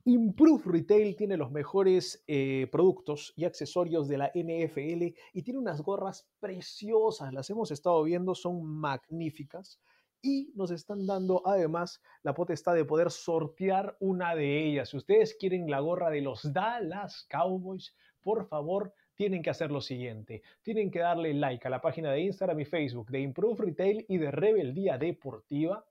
[0.05, 5.81] Improve Retail tiene los mejores eh, productos y accesorios de la NFL y tiene unas
[5.81, 7.33] gorras preciosas.
[7.33, 9.81] Las hemos estado viendo, son magníficas.
[10.21, 14.89] Y nos están dando además la potestad de poder sortear una de ellas.
[14.89, 19.82] Si ustedes quieren la gorra de los Dallas Cowboys, por favor, tienen que hacer lo
[19.82, 20.43] siguiente.
[20.61, 24.18] Tienen que darle like a la página de Instagram y Facebook de Improve Retail y
[24.18, 25.84] de Rebeldía Deportiva.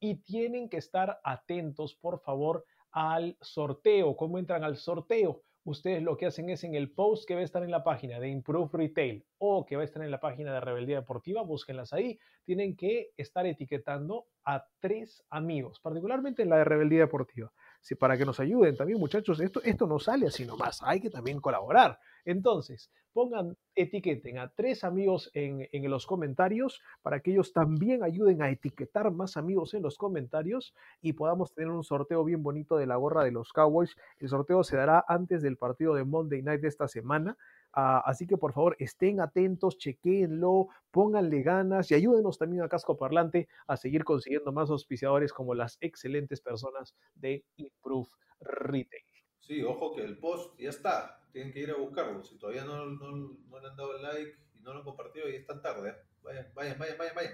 [0.00, 4.16] Y tienen que estar atentos, por favor, al sorteo.
[4.16, 5.42] ¿Cómo entran al sorteo?
[5.64, 8.18] Ustedes lo que hacen es en el post que va a estar en la página
[8.18, 11.92] de Improve Retail o que va a estar en la página de Rebeldía Deportiva, búsquenlas
[11.92, 12.18] ahí.
[12.44, 17.52] Tienen que estar etiquetando a tres amigos, particularmente en la de Rebeldía Deportiva.
[17.80, 21.10] Sí, para que nos ayuden también, muchachos, esto, esto no sale así nomás, hay que
[21.10, 21.96] también colaborar.
[22.24, 28.42] Entonces, pongan, etiqueten a tres amigos en, en los comentarios para que ellos también ayuden
[28.42, 32.86] a etiquetar más amigos en los comentarios y podamos tener un sorteo bien bonito de
[32.86, 33.96] la gorra de los Cowboys.
[34.18, 37.36] El sorteo se dará antes del partido de Monday Night de esta semana.
[37.74, 42.98] Ah, así que por favor estén atentos, chequéenlo, pónganle ganas y ayúdenos también a Casco
[42.98, 48.08] Parlante a seguir consiguiendo más auspiciadores como las excelentes personas de Improve
[48.40, 49.04] Retail.
[49.40, 51.21] Sí, ojo que el post ya está.
[51.32, 52.22] Tienen que ir a buscarlo.
[52.22, 55.28] Si todavía no, no, no le han dado el like y no lo han compartido,
[55.28, 55.90] ya es tan tarde.
[55.90, 55.94] ¿eh?
[56.22, 57.32] Vayan, vayan, vayan, vayan, vayan.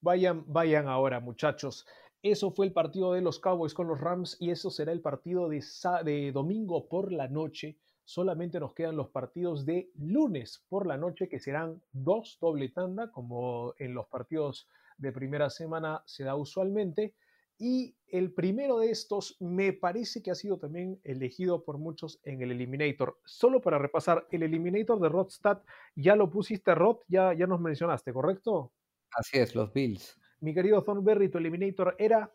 [0.00, 1.86] Vayan, vayan ahora, muchachos.
[2.22, 5.48] Eso fue el partido de los Cowboys con los Rams y eso será el partido
[5.48, 5.62] de,
[6.04, 7.78] de domingo por la noche.
[8.04, 13.10] Solamente nos quedan los partidos de lunes por la noche, que serán dos doble tanda,
[13.10, 17.14] como en los partidos de primera semana se da usualmente.
[17.58, 22.42] Y el primero de estos me parece que ha sido también elegido por muchos en
[22.42, 23.18] el Eliminator.
[23.24, 25.62] Solo para repasar, el Eliminator de Rodstad
[25.94, 28.72] ya lo pusiste, Rod, ya, ya nos mencionaste, ¿correcto?
[29.12, 30.18] Así es, los Bills.
[30.40, 32.30] Mi querido Thornberry, tu Eliminator era...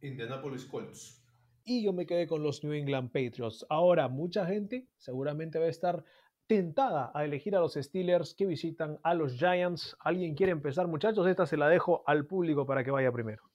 [0.00, 1.24] Indianapolis Colts.
[1.64, 3.64] Y yo me quedé con los New England Patriots.
[3.70, 6.04] Ahora, mucha gente seguramente va a estar
[6.46, 9.96] tentada a elegir a los Steelers que visitan a los Giants.
[10.00, 11.26] ¿Alguien quiere empezar, muchachos?
[11.26, 13.53] Esta se la dejo al público para que vaya primero.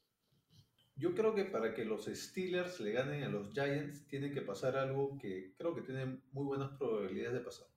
[0.99, 4.75] Yo creo que para que los Steelers le ganen a los Giants, tiene que pasar
[4.75, 7.67] algo que creo que tiene muy buenas probabilidades de pasar.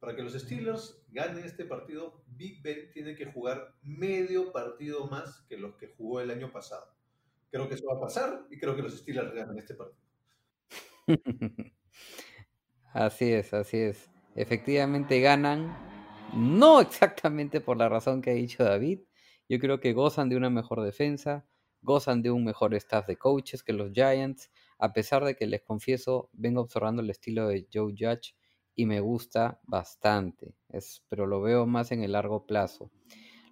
[0.00, 5.42] Para que los Steelers ganen este partido, Big Ben tiene que jugar medio partido más
[5.48, 6.92] que los que jugó el año pasado.
[7.52, 10.04] Creo que eso va a pasar y creo que los Steelers ganan este partido.
[12.92, 14.10] así es, así es.
[14.34, 15.78] Efectivamente ganan,
[16.34, 19.02] no exactamente por la razón que ha dicho David.
[19.48, 21.46] Yo creo que gozan de una mejor defensa,
[21.84, 25.62] gozan de un mejor staff de coaches que los Giants, a pesar de que les
[25.62, 28.34] confieso, vengo observando el estilo de Joe Judge
[28.74, 32.90] y me gusta bastante, es, pero lo veo más en el largo plazo.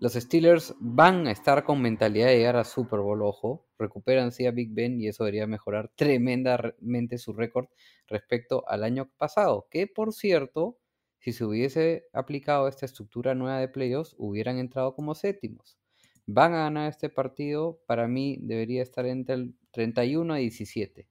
[0.01, 4.47] Los Steelers van a estar con mentalidad de llegar a Super Bowl, ojo, recuperan sí
[4.47, 7.67] a Big Ben y eso debería mejorar tremendamente su récord
[8.09, 10.79] respecto al año pasado, que por cierto,
[11.19, 15.82] si se hubiese aplicado esta estructura nueva de playoffs, hubieran entrado como séptimos
[16.27, 21.09] van a ganar este partido, para mí debería estar entre el 31 a 17.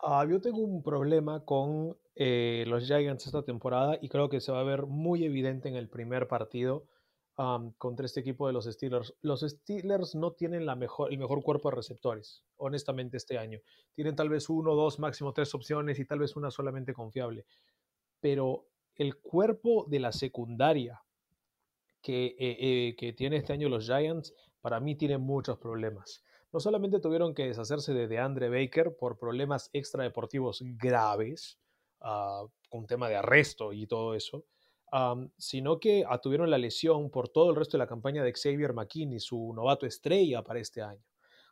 [0.00, 4.52] Ah, yo tengo un problema con eh, los Giants esta temporada y creo que se
[4.52, 6.86] va a ver muy evidente en el primer partido
[7.78, 9.14] contra este equipo de los Steelers.
[9.20, 13.60] Los Steelers no tienen la mejor, el mejor cuerpo de receptores, honestamente, este año.
[13.94, 17.44] Tienen tal vez uno, dos, máximo tres opciones y tal vez una solamente confiable.
[18.20, 21.03] Pero el cuerpo de la secundaria
[22.04, 26.22] que, eh, eh, que tiene este año los Giants, para mí tiene muchos problemas.
[26.52, 31.58] No solamente tuvieron que deshacerse de DeAndre Baker por problemas extradeportivos graves,
[32.02, 34.44] uh, con tema de arresto y todo eso,
[35.38, 39.18] sino que tuvieron la lesión por todo el resto de la campaña de Xavier McKinney,
[39.18, 41.02] su novato estrella para este año.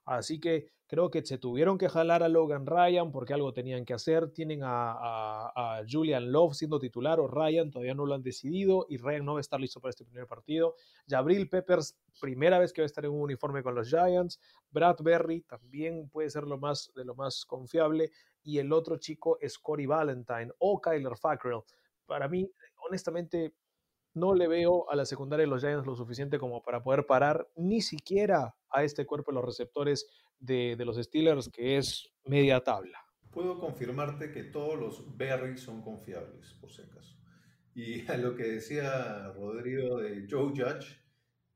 [0.05, 3.95] Así que creo que se tuvieron que jalar a Logan Ryan porque algo tenían que
[3.95, 4.30] hacer.
[4.30, 9.24] Tienen a, Julian Love siendo titular o Ryan, todavía no lo han decidido y Ryan
[9.24, 10.74] no va a estar listo para este primer partido.
[11.09, 14.38] Jabril Peppers, primera vez que va a estar en un uniforme con los Giants.
[14.70, 18.11] Brad Berry también puede ser lo más, de lo más confiable.
[18.43, 21.62] Y el otro chico es Corey Valentine o Kyler Fackrell.
[22.05, 22.47] Para mí,
[22.86, 23.55] honestamente,
[24.15, 27.49] no le veo a la secundaria de los Giants lo suficiente como para poder parar
[27.57, 30.07] ni siquiera a este cuerpo de los receptores
[30.39, 32.99] de, los Steelers, que es media tabla.
[33.31, 37.17] Puedo confirmarte que todos los Berry son confiables, por si acaso.
[37.75, 41.01] Y a lo que decía Rodrigo de Joe Judge,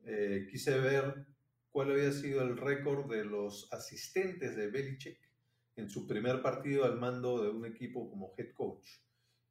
[0.05, 1.27] eh, quise ver
[1.71, 5.19] cuál había sido el récord de los asistentes de Belichick
[5.77, 8.89] en su primer partido al mando de un equipo como head coach.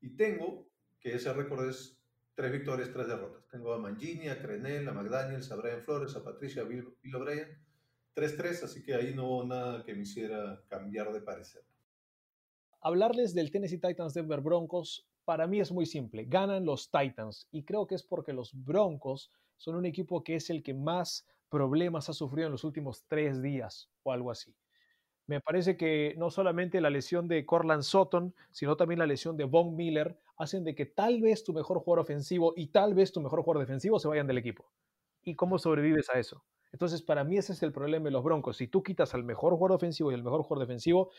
[0.01, 0.67] Y tengo
[0.99, 2.01] que ese récord es
[2.35, 3.47] tres victorias, tres derrotas.
[3.47, 7.65] Tengo a Mangini, a Crenel, a McDaniels, a Brian Flores, a Patricia, a Bill, O'Brien.
[8.15, 11.63] 3-3, así que ahí no hubo nada que me hiciera cambiar de parecer.
[12.79, 16.25] Hablarles del Tennessee Titans Denver Broncos para mí es muy simple.
[16.25, 20.49] Ganan los Titans y creo que es porque los Broncos son un equipo que es
[20.49, 24.55] el que más problemas ha sufrido en los últimos tres días o algo así.
[25.27, 29.45] Me parece que no solamente la lesión de Corland Sutton, sino también la lesión de
[29.45, 33.21] Von Miller hacen de que tal vez tu mejor jugador ofensivo y tal vez tu
[33.21, 34.71] mejor jugador defensivo se vayan del equipo.
[35.23, 36.43] ¿Y cómo sobrevives a eso?
[36.71, 38.57] Entonces, para mí ese es el problema de los Broncos.
[38.57, 41.11] Si tú quitas al mejor jugador ofensivo y al mejor jugador defensivo,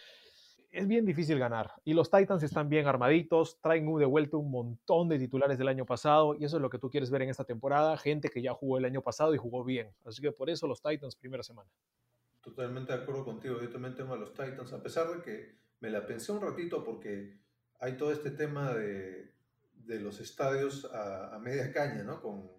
[0.70, 1.72] es bien difícil ganar.
[1.84, 5.86] Y los Titans están bien armaditos, traen de vuelta un montón de titulares del año
[5.86, 8.52] pasado y eso es lo que tú quieres ver en esta temporada, gente que ya
[8.52, 9.94] jugó el año pasado y jugó bien.
[10.04, 11.70] Así que por eso los Titans primera semana.
[12.42, 13.60] Totalmente de acuerdo contigo.
[13.60, 16.84] Yo también tengo a los Titans, a pesar de que me la pensé un ratito
[16.84, 17.40] porque
[17.80, 19.32] hay todo este tema de,
[19.74, 22.20] de los estadios a, media caña, ¿no?
[22.20, 22.50] Con,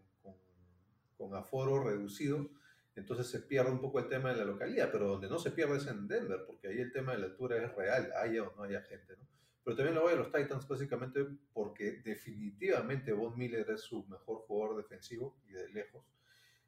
[1.18, 2.50] con, aforo reducido.
[2.96, 5.78] Entonces se pierde un poco el tema de la localidad, pero donde no se pierde
[5.78, 8.64] es en Denver, porque ahí el tema de la altura es real, haya o no
[8.64, 9.28] haya gente, ¿no?
[9.64, 14.40] Pero también lo voy a los Titans básicamente porque definitivamente Von Miller es su mejor
[14.48, 16.06] jugador defensivo y de lejos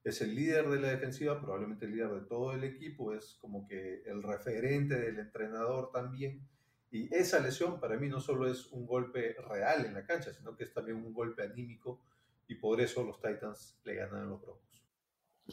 [0.04, 3.68] es el líder de la defensiva, probablemente el líder de todo el equipo, es como
[3.68, 6.48] que el referente del entrenador también.
[6.92, 10.56] Y esa lesión para mí no solo es un golpe real en la cancha, sino
[10.56, 12.02] que es también un golpe anímico
[12.48, 14.84] y por eso los Titans le ganan a los Broncos.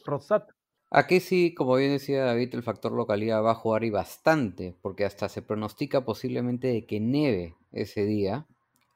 [0.04, 0.50] Rodsat.
[0.90, 5.04] Aquí sí, como bien decía David, el factor localidad va a jugar y bastante, porque
[5.04, 8.46] hasta se pronostica posiblemente de que nieve ese día.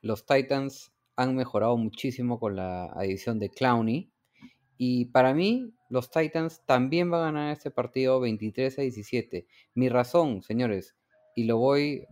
[0.00, 4.10] Los Titans han mejorado muchísimo con la adición de Clowney.
[4.78, 9.46] Y para mí, los Titans también van a ganar este partido 23 a 17.
[9.74, 10.96] Mi razón, señores,
[11.34, 12.06] y lo voy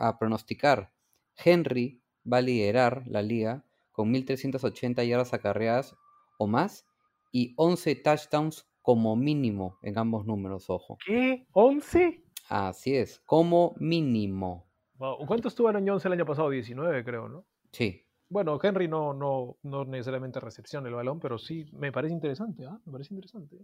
[0.00, 0.92] a pronosticar,
[1.36, 5.94] Henry va a liderar la liga con 1.380 yardas acarreadas
[6.38, 6.86] o más
[7.32, 10.98] y 11 touchdowns como mínimo en ambos números, ojo.
[11.04, 11.46] ¿Qué?
[11.52, 12.24] ¿11?
[12.48, 14.66] Así es, como mínimo.
[14.94, 15.26] Wow.
[15.26, 16.50] ¿Cuántos tuvo Aaron Jones el año pasado?
[16.50, 17.44] 19, creo, ¿no?
[17.72, 18.04] Sí.
[18.28, 22.80] Bueno, Henry no, no, no necesariamente recepciona el balón, pero sí me parece interesante, ¿ah?
[22.84, 23.56] Me parece interesante.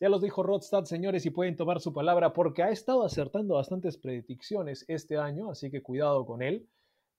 [0.00, 3.96] Ya los dijo Rodstad, señores, y pueden tomar su palabra porque ha estado acertando bastantes
[3.96, 6.68] predicciones este año, así que cuidado con él.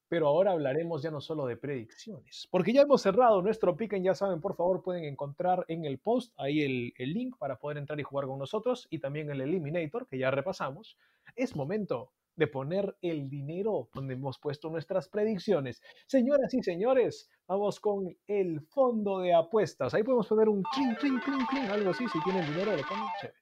[0.08, 4.14] Pero ahora hablaremos ya no solo de predicciones, porque ya hemos cerrado nuestro pick, ya
[4.14, 8.04] saben, por favor pueden encontrar en el post ahí el link para poder entrar y
[8.04, 10.96] jugar con nosotros y también el Eliminator que ya repasamos.
[11.36, 15.82] Es momento de poner el dinero donde hemos puesto nuestras predicciones.
[16.08, 19.94] Señoras y señores, vamos con el fondo de apuestas.
[19.94, 22.08] Ahí podemos poner un clink, clink, clink, clink, algo así.
[22.08, 23.40] Si tienen dinero, lo ponen chévere.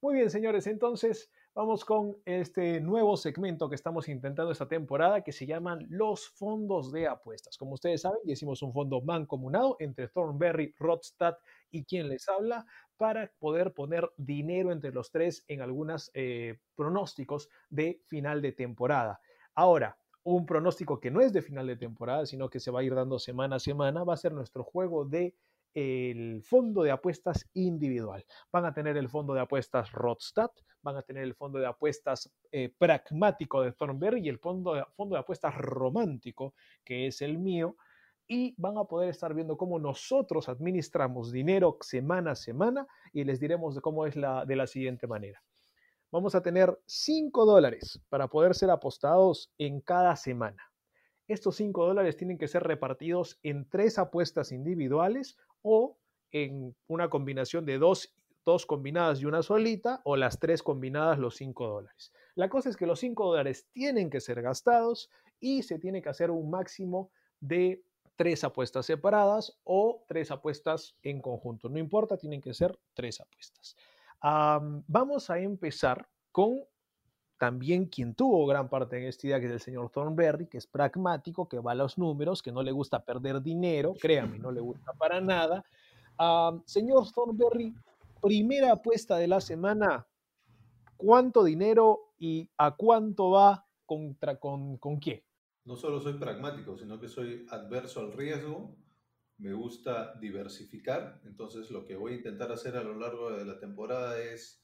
[0.00, 5.32] Muy bien, señores, entonces vamos con este nuevo segmento que estamos intentando esta temporada que
[5.32, 7.58] se llaman los fondos de apuestas.
[7.58, 11.34] Como ustedes saben, hicimos un fondo mancomunado entre Thornberry, Rodstad
[11.72, 12.64] y quien les habla
[12.96, 19.20] para poder poner dinero entre los tres en algunos eh, pronósticos de final de temporada.
[19.52, 22.84] Ahora, un pronóstico que no es de final de temporada, sino que se va a
[22.84, 25.34] ir dando semana a semana, va a ser nuestro juego de
[25.74, 28.24] el fondo de apuestas individual.
[28.52, 30.50] Van a tener el fondo de apuestas Rodstad,
[30.82, 34.84] van a tener el fondo de apuestas eh, pragmático de Thornberry y el fondo de,
[34.96, 36.54] fondo de apuestas romántico,
[36.84, 37.76] que es el mío,
[38.26, 43.40] y van a poder estar viendo cómo nosotros administramos dinero semana a semana y les
[43.40, 45.42] diremos de cómo es la, de la siguiente manera.
[46.10, 50.67] Vamos a tener 5 dólares para poder ser apostados en cada semana.
[51.28, 55.98] Estos 5 dólares tienen que ser repartidos en tres apuestas individuales o
[56.32, 58.14] en una combinación de dos,
[58.44, 62.12] dos combinadas y una solita o las tres combinadas los 5 dólares.
[62.34, 66.08] La cosa es que los 5 dólares tienen que ser gastados y se tiene que
[66.08, 67.10] hacer un máximo
[67.40, 67.82] de
[68.16, 71.68] tres apuestas separadas o tres apuestas en conjunto.
[71.68, 73.76] No importa, tienen que ser tres apuestas.
[74.20, 76.60] vamos a empezar con
[77.38, 80.66] también quien tuvo gran parte en esta idea, que es el señor Thornberry, que es
[80.66, 84.60] pragmático, que va a los números, que no le gusta perder dinero, créame, no le
[84.60, 85.64] gusta para nada.
[86.64, 87.74] señor Thornberry,
[88.20, 90.06] primera apuesta de la semana,
[90.96, 95.22] ¿cuánto dinero y a cuánto va contra con, con quién?
[95.64, 98.74] No solo soy pragmático, sino que soy adverso al riesgo,
[99.38, 103.60] me gusta diversificar, entonces lo que voy a intentar hacer a lo largo de la
[103.60, 104.60] temporada es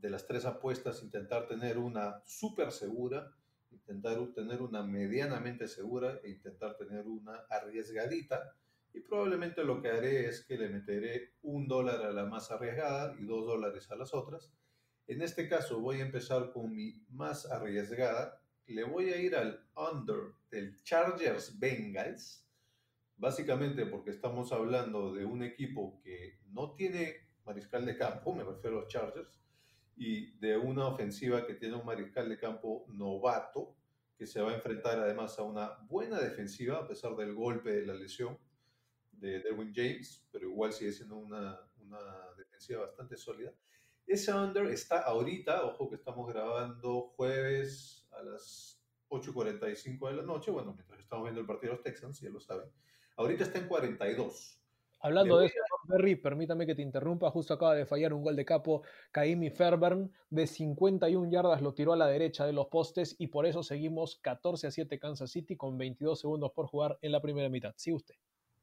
[0.00, 3.32] de las tres apuestas, intentar tener una súper segura,
[3.70, 8.54] intentar tener una medianamente segura e intentar tener una arriesgadita.
[8.92, 13.14] Y probablemente lo que haré es que le meteré un dólar a la más arriesgada
[13.18, 14.52] y dos dólares a las otras.
[15.06, 18.40] En este caso voy a empezar con mi más arriesgada.
[18.66, 22.46] Le voy a ir al under del Chargers Bengals.
[23.16, 28.76] Básicamente porque estamos hablando de un equipo que no tiene mariscal de campo, me refiero
[28.76, 29.32] a los Chargers,
[29.98, 33.76] y de una ofensiva que tiene un mariscal de campo novato,
[34.16, 37.86] que se va a enfrentar además a una buena defensiva, a pesar del golpe de
[37.86, 38.38] la lesión
[39.12, 41.98] de Derwin James, pero igual sigue siendo una, una
[42.36, 43.52] defensiva bastante sólida.
[44.06, 50.50] Ese under está ahorita, ojo que estamos grabando jueves a las 8.45 de la noche,
[50.50, 52.70] bueno, mientras estamos viendo el partido de los Texans, ya lo saben.
[53.16, 54.57] Ahorita está en 42.
[55.00, 57.30] Hablando de eso, Berry, permítame que te interrumpa.
[57.30, 58.82] Justo acaba de fallar un gol de capo.
[59.12, 63.46] Kaimi Fairburn de 51 yardas lo tiró a la derecha de los postes y por
[63.46, 67.48] eso seguimos 14 a 7 Kansas City con 22 segundos por jugar en la primera
[67.48, 67.74] mitad.
[67.76, 68.14] Sí, usted.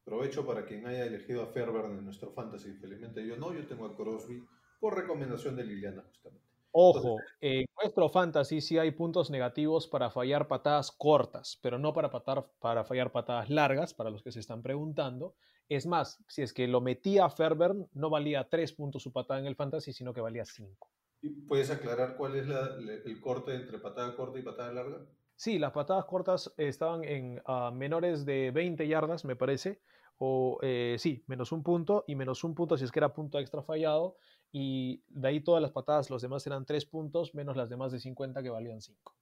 [0.02, 2.74] Aprovecho para quien haya elegido a Fairburn en nuestro fantasy.
[2.74, 4.44] Felizmente yo no, yo tengo a Crosby
[4.80, 6.46] por recomendación de Liliana, justamente.
[6.78, 12.10] Ojo, en nuestro fantasy sí hay puntos negativos para fallar patadas cortas, pero no para,
[12.10, 15.36] patar, para fallar patadas largas, para los que se están preguntando.
[15.68, 19.48] Es más, si es que lo metía Ferber, no valía 3 puntos su patada en
[19.48, 20.90] el fantasy, sino que valía 5.
[21.22, 25.06] ¿Y puedes aclarar cuál es el corte entre patada corta y patada larga?
[25.36, 29.82] Sí, las patadas cortas estaban en uh, menores de 20 yardas, me parece,
[30.18, 33.40] o eh, sí, menos un punto y menos un punto si es que era punto
[33.40, 34.18] extra fallado,
[34.52, 38.00] y de ahí todas las patadas, los demás eran 3 puntos, menos las demás de
[38.00, 39.16] 50 que valían 5.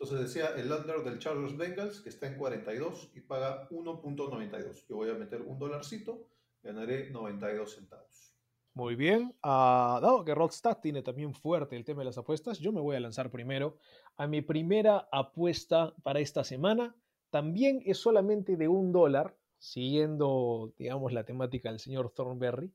[0.00, 4.86] Entonces decía el under del Charles Bengals, que está en 42 y paga 1.92.
[4.88, 6.26] Yo voy a meter un dolarcito,
[6.62, 8.34] ganaré 92 centavos.
[8.72, 9.36] Muy bien.
[9.42, 12.96] Ah, dado que Rodstad tiene también fuerte el tema de las apuestas, yo me voy
[12.96, 13.76] a lanzar primero
[14.16, 16.96] a mi primera apuesta para esta semana.
[17.28, 22.72] También es solamente de un dólar, siguiendo, digamos, la temática del señor Thornberry.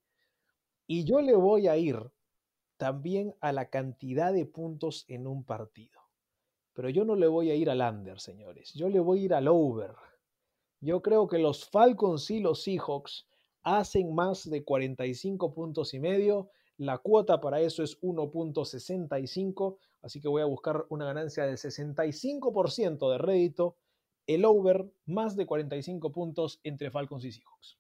[0.86, 1.98] Y yo le voy a ir
[2.78, 6.05] también a la cantidad de puntos en un partido.
[6.76, 8.74] Pero yo no le voy a ir al under, señores.
[8.74, 9.96] Yo le voy a ir al over.
[10.82, 13.28] Yo creo que los Falcons y los Seahawks
[13.64, 16.50] hacen más de 45 puntos y medio.
[16.78, 23.10] La cuota para eso es 1.65, así que voy a buscar una ganancia del 65%
[23.10, 23.78] de rédito.
[24.28, 27.80] El over, más de 45 puntos entre Falcons y Seahawks.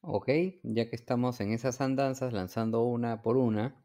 [0.00, 0.28] Ok,
[0.64, 3.81] ya que estamos en esas andanzas, lanzando una por una,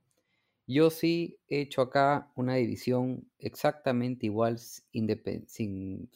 [0.67, 6.09] yo sí he hecho acá una división exactamente igual, sin,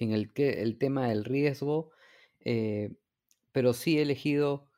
[0.00, 1.90] el, tema del riesgo,
[2.40, 2.94] eh,
[3.52, 4.68] pero sí he elegido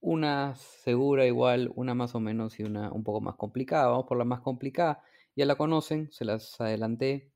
[0.00, 3.86] una segura igual, una más o menos y una un poco más complicada.
[3.86, 5.02] Vamos por la más complicada.
[5.36, 7.30] Ya la conocen, se las adelanté.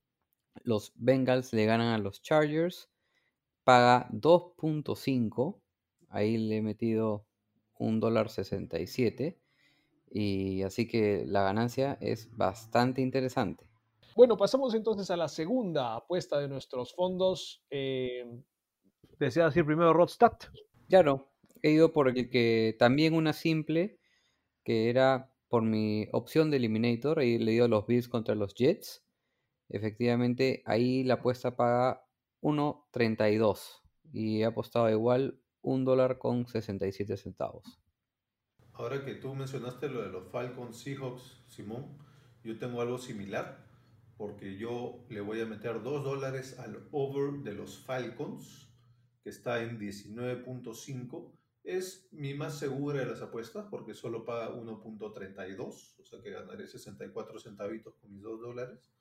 [0.64, 2.90] Los Bengals le ganan a los Chargers.
[3.64, 5.61] Paga 2.5.
[6.09, 7.26] Ahí le he metido
[7.78, 9.38] un dólar 67.
[10.11, 13.68] Y así que la ganancia es bastante interesante.
[14.14, 17.62] Bueno, pasamos entonces a la segunda apuesta de nuestros fondos.
[17.70, 18.24] Eh,
[19.18, 20.32] ¿Desea decir primero Rodstad?
[20.88, 21.28] Ya no,
[21.62, 23.98] he ido por el que también una simple,
[24.64, 29.04] que era por mi opción de Eliminator, ahí le dio los Bills contra los Jets.
[29.68, 32.07] Efectivamente, ahí la apuesta paga
[32.40, 33.82] 1.32
[34.12, 37.80] y he apostado igual un dólar con 67 centavos.
[38.78, 41.96] Ahora que tú mencionaste lo de los Falcons Seahawks, Simón,
[42.44, 43.64] yo tengo algo similar
[44.18, 48.68] porque yo le voy a meter 2 dólares al over de los Falcons
[49.22, 51.32] que está en 19.5,
[51.64, 56.66] es mi más segura de las apuestas porque solo paga 1.32, o sea que ganaré
[56.68, 58.92] 64 centavitos con mis 2 dólares.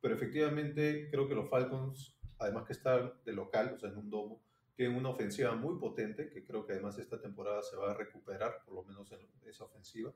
[0.00, 4.10] Pero efectivamente creo que los Falcons, además que están de local, o sea, en un
[4.10, 4.42] domo,
[4.76, 8.62] tienen una ofensiva muy potente, que creo que además esta temporada se va a recuperar,
[8.64, 10.12] por lo menos en esa ofensiva.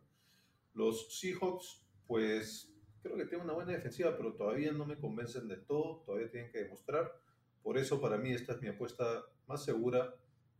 [0.75, 5.57] Los Seahawks, pues creo que tienen una buena defensiva, pero todavía no me convencen de
[5.57, 7.13] todo, todavía tienen que demostrar.
[7.63, 10.15] Por eso para mí esta es mi apuesta más segura.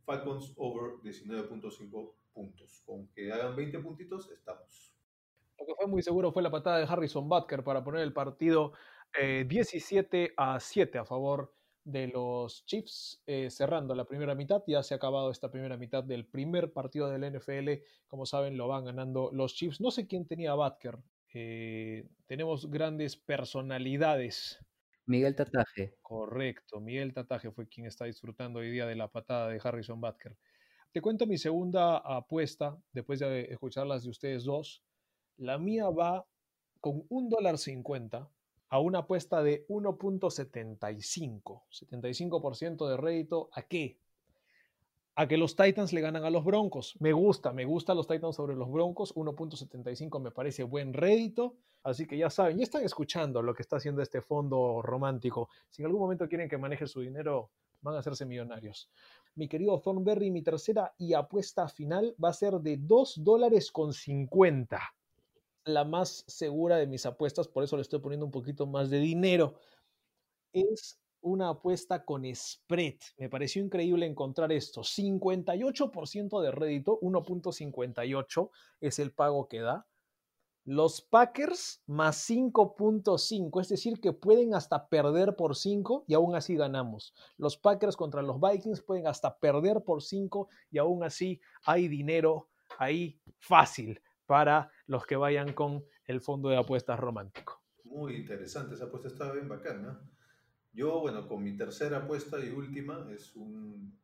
[0.05, 2.81] Falcons over 19.5 puntos.
[2.85, 4.95] Con que hagan 20 puntitos, estamos.
[5.59, 8.73] Lo que fue muy seguro fue la patada de Harrison Butker para poner el partido
[9.13, 11.53] 17 eh, a 7 a favor
[12.11, 14.63] los Chiefs, eh, cerrando la primera mitad.
[14.67, 17.83] Ya se ha acabado esta primera mitad del primer partido del NFL.
[18.07, 19.81] Como saben, lo van ganando los Chiefs.
[19.81, 20.97] No sé quién tenía a Butker.
[21.33, 24.59] Eh, tenemos grandes personalidades
[25.09, 25.95] Miguel Tataje.
[26.03, 30.37] Correcto, Miguel Tataje fue quien está disfrutando hoy día de la patada de Harrison Butker.
[30.91, 34.83] Te cuento mi segunda apuesta, después de escuchar las de ustedes dos.
[35.35, 36.27] La mía va
[36.79, 38.29] con un dólar cincuenta
[38.69, 43.49] a una apuesta de 1.75, 75% de rédito.
[43.53, 43.97] ¿A qué?
[45.19, 46.95] a que los Titans le ganan a los Broncos.
[47.01, 49.13] Me gusta, me gusta los Titans sobre los Broncos.
[49.13, 51.57] 1.75 me parece buen rédito.
[51.83, 55.49] Así que ya saben, ya están escuchando lo que está haciendo este fondo romántico.
[55.69, 57.51] Si en algún momento quieren que maneje su dinero,
[57.81, 58.89] van a hacerse millonarios.
[59.35, 63.91] Mi querido Thornberry, mi tercera y apuesta final va a ser de 2 dólares con
[63.91, 64.79] 50.
[65.65, 68.99] La más segura de mis apuestas, por eso le estoy poniendo un poquito más de
[68.99, 69.55] dinero.
[70.53, 72.95] Es una apuesta con spread.
[73.17, 74.81] Me pareció increíble encontrar esto.
[74.81, 78.49] 58% de rédito, 1.58
[78.81, 79.85] es el pago que da.
[80.65, 86.55] Los Packers más 5.5, es decir, que pueden hasta perder por 5 y aún así
[86.55, 87.13] ganamos.
[87.37, 92.49] Los Packers contra los Vikings pueden hasta perder por 5 y aún así hay dinero
[92.77, 97.61] ahí fácil para los que vayan con el fondo de apuestas romántico.
[97.83, 100.01] Muy interesante, esa apuesta está bien bacana.
[100.73, 103.95] Yo, bueno, con mi tercera apuesta y última es un,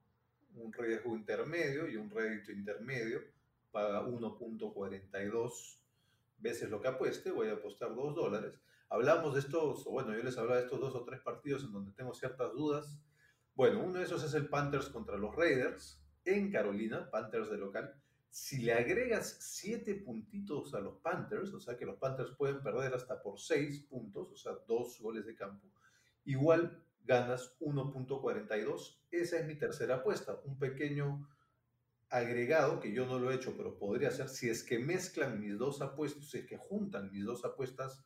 [0.53, 3.19] un riesgo intermedio y un rédito intermedio.
[3.71, 5.79] Paga 1.42
[6.37, 8.61] veces lo que apueste, voy a apostar 2 dólares.
[8.87, 11.93] Hablamos de estos, bueno, yo les hablaba de estos dos o tres partidos en donde
[11.93, 13.01] tengo ciertas dudas.
[13.55, 17.99] Bueno, uno de esos es el Panthers contra los Raiders en Carolina, Panthers de local.
[18.35, 22.93] Si le agregas 7 puntitos a los Panthers, o sea que los Panthers pueden perder
[22.93, 25.71] hasta por 6 puntos, o sea, 2 goles de campo,
[26.25, 28.99] igual ganas 1.42.
[29.09, 31.29] Esa es mi tercera apuesta, un pequeño
[32.09, 35.57] agregado que yo no lo he hecho, pero podría ser si es que mezclan mis
[35.57, 38.03] dos apuestas, si es que juntan mis dos apuestas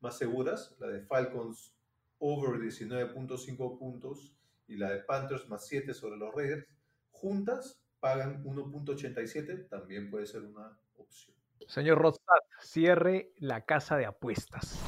[0.00, 1.72] más seguras, la de Falcons
[2.18, 4.34] over 19.5 puntos
[4.66, 6.66] y la de Panthers más 7 sobre los Raiders,
[7.12, 11.36] juntas pagan 1.87, también puede ser una opción.
[11.66, 14.78] Señor Rodstad, cierre la casa de apuestas.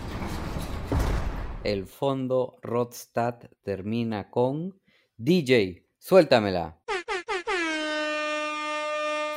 [1.65, 4.81] El fondo Rodstad termina con
[5.17, 6.81] DJ, suéltamela.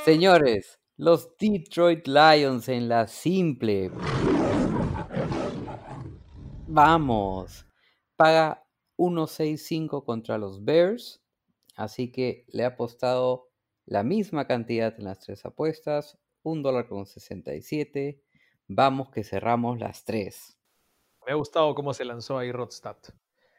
[0.05, 3.89] Señores, los Detroit Lions en la simple.
[6.67, 7.65] Vamos.
[8.15, 8.65] Paga
[8.97, 11.21] 1.65 contra los Bears.
[11.75, 13.52] Así que le ha apostado
[13.85, 16.17] la misma cantidad en las tres apuestas.
[16.43, 18.21] Un dólar con 67.
[18.67, 20.57] Vamos que cerramos las tres.
[21.25, 22.97] Me ha gustado cómo se lanzó ahí Rodstad.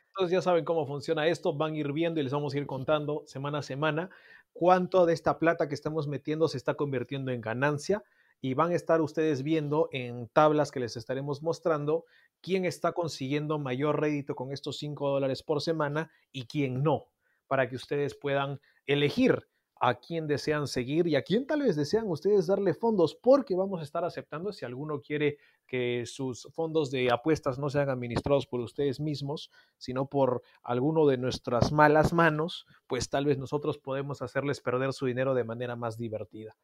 [0.08, 2.66] Entonces ya saben cómo funciona esto, van a ir viendo y les vamos a ir
[2.66, 4.10] contando semana a semana
[4.52, 8.04] cuánto de esta plata que estamos metiendo se está convirtiendo en ganancia
[8.40, 12.04] y van a estar ustedes viendo en tablas que les estaremos mostrando
[12.40, 17.08] quién está consiguiendo mayor rédito con estos 5 dólares por semana y quién no,
[17.48, 19.48] para que ustedes puedan elegir
[19.86, 23.80] a quién desean seguir y a quién tal vez desean ustedes darle fondos, porque vamos
[23.80, 28.60] a estar aceptando si alguno quiere que sus fondos de apuestas no sean administrados por
[28.60, 34.62] ustedes mismos, sino por alguno de nuestras malas manos, pues tal vez nosotros podemos hacerles
[34.62, 36.56] perder su dinero de manera más divertida.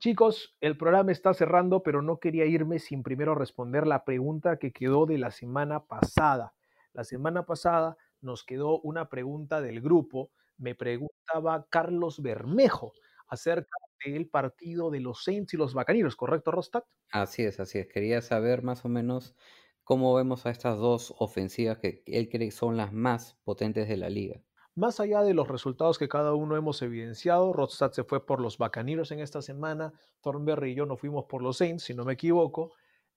[0.00, 4.72] Chicos, el programa está cerrando, pero no quería irme sin primero responder la pregunta que
[4.72, 6.54] quedó de la semana pasada.
[6.92, 12.92] La semana pasada nos quedó una pregunta del grupo me preguntaba Carlos Bermejo
[13.28, 16.84] acerca del partido de los Saints y los Bacaneros, ¿correcto, Rostad?
[17.10, 17.88] Así es, así es.
[17.88, 19.34] Quería saber más o menos
[19.84, 23.96] cómo vemos a estas dos ofensivas que él cree que son las más potentes de
[23.96, 24.42] la liga.
[24.74, 28.58] Más allá de los resultados que cada uno hemos evidenciado, Rodstad se fue por los
[28.58, 32.12] Bacaneros en esta semana, Thornberry y yo nos fuimos por los Saints, si no me
[32.12, 32.72] equivoco.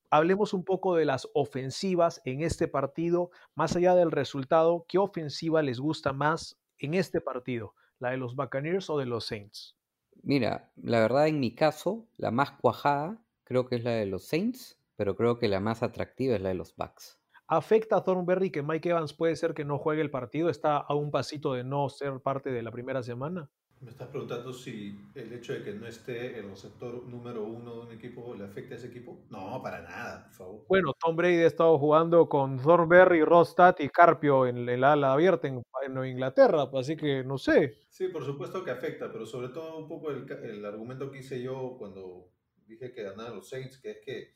[0.09, 5.61] Hablemos un poco de las ofensivas en este partido, más allá del resultado, ¿qué ofensiva
[5.61, 7.75] les gusta más en este partido?
[7.99, 9.77] ¿La de los Buccaneers o de los Saints?
[10.23, 14.25] Mira, la verdad en mi caso, la más cuajada creo que es la de los
[14.25, 17.19] Saints, pero creo que la más atractiva es la de los Bucks.
[17.47, 20.49] ¿Afecta a Thornberry que Mike Evans puede ser que no juegue el partido?
[20.49, 23.49] ¿Está a un pasito de no ser parte de la primera semana?
[23.81, 27.81] Me estás preguntando si el hecho de que no esté el receptor número uno de
[27.87, 29.25] un equipo le afecta a ese equipo.
[29.31, 30.65] No, para nada, por favor.
[30.69, 35.47] Bueno, Tom Brady ha estado jugando con Thornberry, Rostat y Carpio en el ala abierta
[35.47, 37.75] en, en, Inglaterra, así que no sé.
[37.89, 41.41] Sí, por supuesto que afecta, pero sobre todo un poco el, el argumento que hice
[41.41, 42.29] yo cuando
[42.67, 44.31] dije que ganaban los Saints, que es que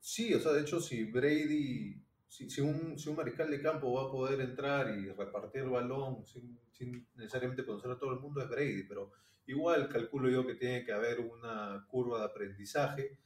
[0.00, 2.05] sí, o sea, de hecho, si Brady
[2.36, 6.22] si, si, un, si, un, mariscal de campo va a poder entrar y repartir balón
[6.26, 9.10] sin, sin, necesariamente conocer a todo el mundo es Brady, pero
[9.46, 13.18] igual calculo yo que tiene que haber una curva de aprendizaje.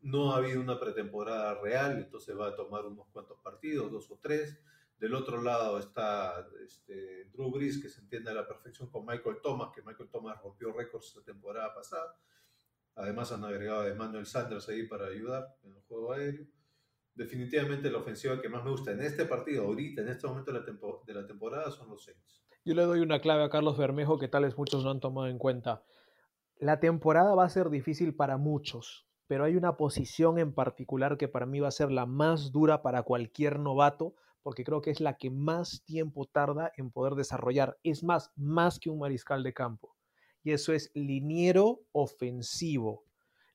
[0.00, 4.18] No ha habido una pretemporada real, entonces va a tomar unos cuantos partidos, dos o
[4.18, 4.58] tres.
[4.98, 9.40] Del otro lado está este, Drew Brees, que se entiende a la perfección con Michael
[9.42, 12.18] Thomas, que Michael Thomas rompió récords la temporada pasada.
[12.94, 16.46] Además han agregado a Emmanuel Sanders ahí para ayudar en el juego aéreo
[17.18, 20.60] definitivamente la ofensiva que más me gusta en este partido, ahorita, en este momento de
[20.60, 22.42] la, de la temporada, son los Saints.
[22.64, 25.38] Yo le doy una clave a Carlos Bermejo que tales muchos no han tomado en
[25.38, 25.82] cuenta.
[26.58, 31.28] La temporada va a ser difícil para muchos, pero hay una posición en particular que
[31.28, 35.00] para mí va a ser la más dura para cualquier novato, porque creo que es
[35.00, 37.78] la que más tiempo tarda en poder desarrollar.
[37.82, 39.96] Es más, más que un mariscal de campo.
[40.44, 43.07] Y eso es liniero ofensivo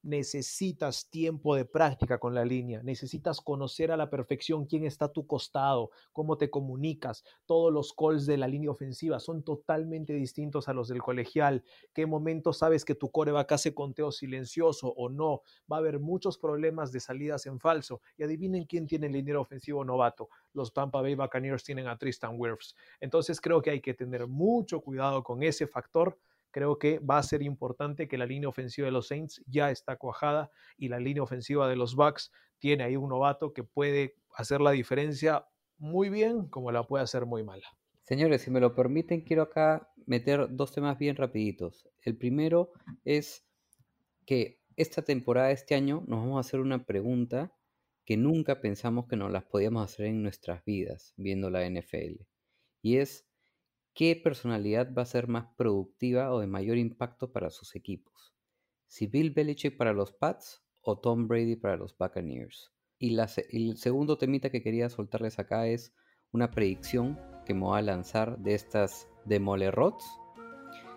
[0.03, 5.11] necesitas tiempo de práctica con la línea, necesitas conocer a la perfección quién está a
[5.13, 10.67] tu costado, cómo te comunicas, todos los calls de la línea ofensiva son totalmente distintos
[10.67, 15.41] a los del colegial, qué momento sabes que tu coreback hace conteo silencioso o no,
[15.71, 19.41] va a haber muchos problemas de salidas en falso y adivinen quién tiene el liniero
[19.41, 23.93] ofensivo novato, los Tampa Bay Buccaneers tienen a Tristan Wirfs, entonces creo que hay que
[23.93, 26.17] tener mucho cuidado con ese factor
[26.53, 29.97] creo que va a ser importante que la línea ofensiva de los Saints ya está
[29.97, 34.61] cuajada y la línea ofensiva de los Bucks tiene ahí un novato que puede hacer
[34.61, 35.45] la diferencia
[35.77, 37.67] muy bien como la puede hacer muy mala.
[38.03, 41.89] Señores, si me lo permiten, quiero acá meter dos temas bien rapiditos.
[42.01, 42.71] El primero
[43.03, 43.45] es
[44.25, 47.53] que esta temporada, este año, nos vamos a hacer una pregunta
[48.05, 52.21] que nunca pensamos que nos las podíamos hacer en nuestras vidas viendo la NFL.
[52.81, 53.25] Y es,
[53.93, 58.33] ¿Qué personalidad va a ser más productiva o de mayor impacto para sus equipos?
[58.87, 62.73] ¿Si Bill Belichick para los Pats o Tom Brady para los Buccaneers?
[62.97, 63.15] Y,
[63.51, 65.93] el segundo temita que quería soltarles acá es
[66.31, 70.03] una predicción que me voy a lanzar de estas demolerots.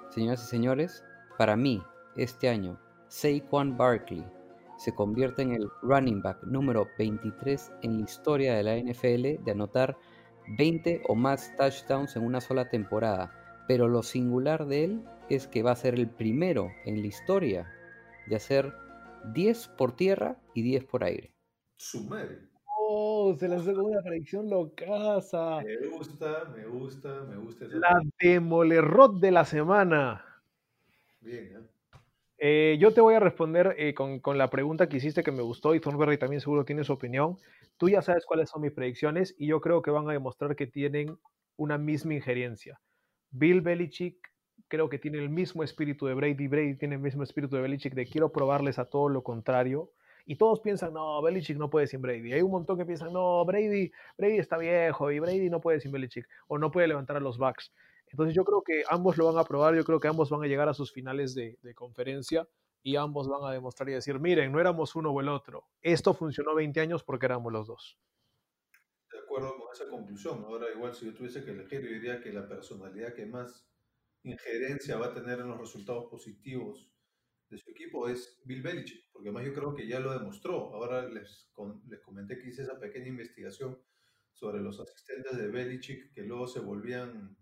[0.09, 1.05] Señoras y señores,
[1.36, 1.82] para mí,
[2.16, 4.24] este año, Saquon Barkley
[4.78, 9.51] se convierte en el running back número 23 en la historia de la NFL de
[9.51, 9.98] anotar
[10.48, 15.62] 20 o más touchdowns en una sola temporada, pero lo singular de él es que
[15.62, 17.73] va a ser el primero en la historia
[18.27, 18.73] de hacer
[19.35, 21.32] 10 por tierra y 10 por aire.
[21.77, 22.39] Su madre.
[22.78, 25.60] Oh, se lanzó con una predicción locaza.
[25.60, 27.64] Me gusta, me gusta, me gusta.
[27.64, 30.24] esa La demolerrot de la semana.
[31.20, 31.76] Bien, ¿eh?
[32.38, 35.42] Eh, yo te voy a responder eh, con, con la pregunta que hiciste que me
[35.42, 37.38] gustó y Thornberry también seguro tiene su opinión.
[37.78, 40.66] Tú ya sabes cuáles son mis predicciones y yo creo que van a demostrar que
[40.66, 41.18] tienen
[41.56, 42.80] una misma injerencia.
[43.30, 44.16] Bill Belichick
[44.68, 47.94] creo que tiene el mismo espíritu de Brady, Brady tiene el mismo espíritu de Belichick
[47.94, 49.90] de quiero probarles a todo lo contrario.
[50.28, 52.32] Y todos piensan, no, Belichick no puede sin Brady.
[52.32, 55.92] Hay un montón que piensan, no, Brady, Brady está viejo y Brady no puede sin
[55.92, 57.72] Belichick o no puede levantar a los Bucks.
[58.08, 60.46] Entonces yo creo que ambos lo van a probar, yo creo que ambos van a
[60.46, 62.48] llegar a sus finales de, de conferencia
[62.82, 65.64] y ambos van a demostrar y decir, miren, no éramos uno o el otro.
[65.82, 67.98] Esto funcionó 20 años porque éramos los dos.
[69.12, 70.44] De acuerdo con esa conclusión.
[70.44, 73.68] Ahora, igual, si yo tuviese que elegir, yo diría que la personalidad que más
[74.22, 76.92] injerencia va a tener en los resultados positivos
[77.48, 80.74] de su equipo es Bill Belichick, porque además yo creo que ya lo demostró.
[80.74, 83.80] Ahora les, con- les comenté que hice esa pequeña investigación
[84.32, 87.36] sobre los asistentes de Belichick que luego se volvían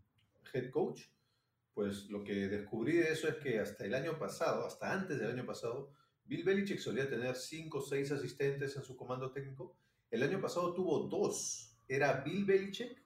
[0.52, 1.02] head coach.
[1.72, 5.30] Pues lo que descubrí de eso es que hasta el año pasado, hasta antes del
[5.30, 5.92] año pasado,
[6.24, 9.76] Bill Belichick solía tener cinco o seis asistentes en su comando técnico.
[10.10, 11.76] El año pasado tuvo dos.
[11.88, 13.02] Era Bill Belichick,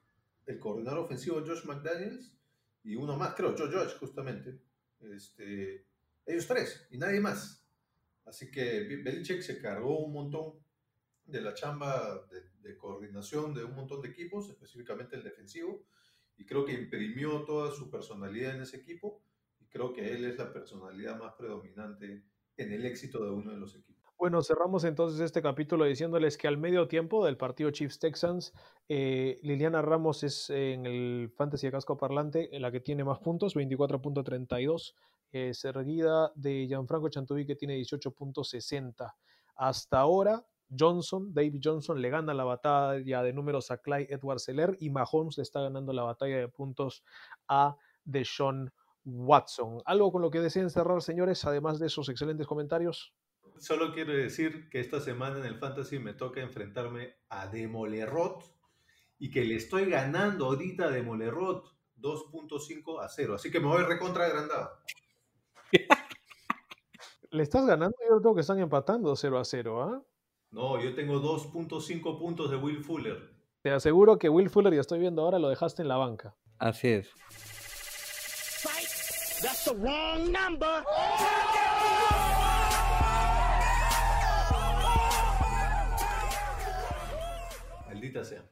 [0.46, 2.36] el coordinador ofensivo Josh McDaniels
[2.84, 4.60] y uno más, creo, Josh, justamente.
[5.00, 5.86] Este,
[6.26, 7.66] ellos tres y nadie más.
[8.24, 10.62] Así que Belichick se cargó un montón
[11.24, 12.26] de la chamba
[12.60, 15.86] de coordinación de un montón de equipos, específicamente el defensivo,
[16.38, 19.20] y creo que imprimió toda su personalidad en ese equipo,
[19.60, 22.24] y creo que él es la personalidad más predominante
[22.56, 23.98] en el éxito de uno de los equipos.
[24.18, 28.52] Bueno, cerramos entonces este capítulo diciéndoles que al medio tiempo del partido Chiefs Texans,
[28.88, 33.54] eh, Liliana Ramos es en el Fantasy de Casco Parlante la que tiene más puntos,
[33.54, 34.96] 24.32,
[35.30, 39.14] eh, seguida de Gianfranco Chantubi que tiene 18.60.
[39.54, 40.44] Hasta ahora,
[40.76, 45.36] Johnson, David Johnson le gana la batalla de números a Clyde Edwards Seller y Mahomes
[45.36, 47.04] le está ganando la batalla de puntos
[47.48, 48.72] a Deshaun
[49.04, 49.82] Watson.
[49.84, 53.14] ¿Algo con lo que deseen cerrar, señores, además de esos excelentes comentarios?
[53.58, 58.44] Solo quiero decir que esta semana en el Fantasy me toca enfrentarme a Demolerot
[59.18, 61.64] y que le estoy ganando ahorita a Demolerot
[61.96, 63.34] 2.5 a 0.
[63.34, 64.70] Así que me voy recontra agrandado.
[67.30, 70.02] Le estás ganando, yo creo que están empatando 0 a 0, ¿ah?
[70.50, 73.34] No, yo tengo 2.5 puntos de Will Fuller.
[73.62, 76.34] Te aseguro que Will Fuller, ya estoy viendo ahora, lo dejaste en la banca.
[76.58, 77.10] Así es.
[79.42, 80.82] That's the wrong number.
[87.86, 88.42] Maldita sea.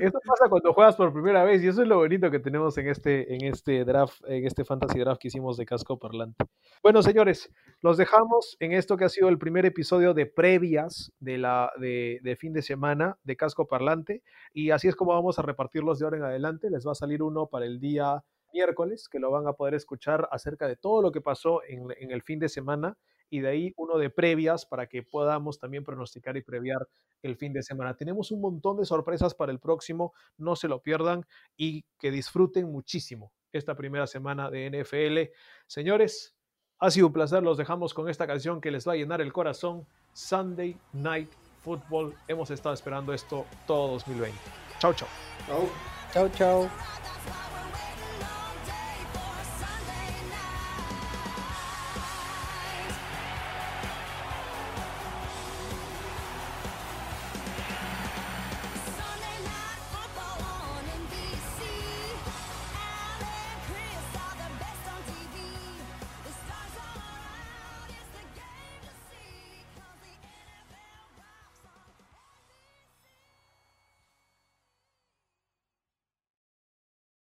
[0.00, 2.88] Esto pasa cuando juegas por primera vez y eso es lo bonito que tenemos en
[2.88, 6.44] este, en este draft, en este fantasy draft que hicimos de casco parlante.
[6.82, 7.50] Bueno, señores,
[7.80, 12.18] los dejamos en esto que ha sido el primer episodio de previas de, la, de,
[12.22, 14.22] de fin de semana de casco parlante
[14.52, 16.70] y así es como vamos a repartirlos de ahora en adelante.
[16.70, 20.28] Les va a salir uno para el día miércoles que lo van a poder escuchar
[20.32, 22.96] acerca de todo lo que pasó en, en el fin de semana
[23.30, 26.86] y de ahí uno de previas para que podamos también pronosticar y previar
[27.22, 27.96] el fin de semana.
[27.96, 31.24] Tenemos un montón de sorpresas para el próximo, no se lo pierdan
[31.56, 35.32] y que disfruten muchísimo esta primera semana de NFL.
[35.66, 36.36] Señores,
[36.78, 39.32] ha sido un placer, los dejamos con esta canción que les va a llenar el
[39.32, 41.30] corazón, Sunday Night
[41.62, 42.14] Football.
[42.28, 44.38] Hemos estado esperando esto todo 2020.
[44.78, 45.08] Chau, chau.
[45.46, 45.68] Chao.
[46.12, 47.13] Chau, chau.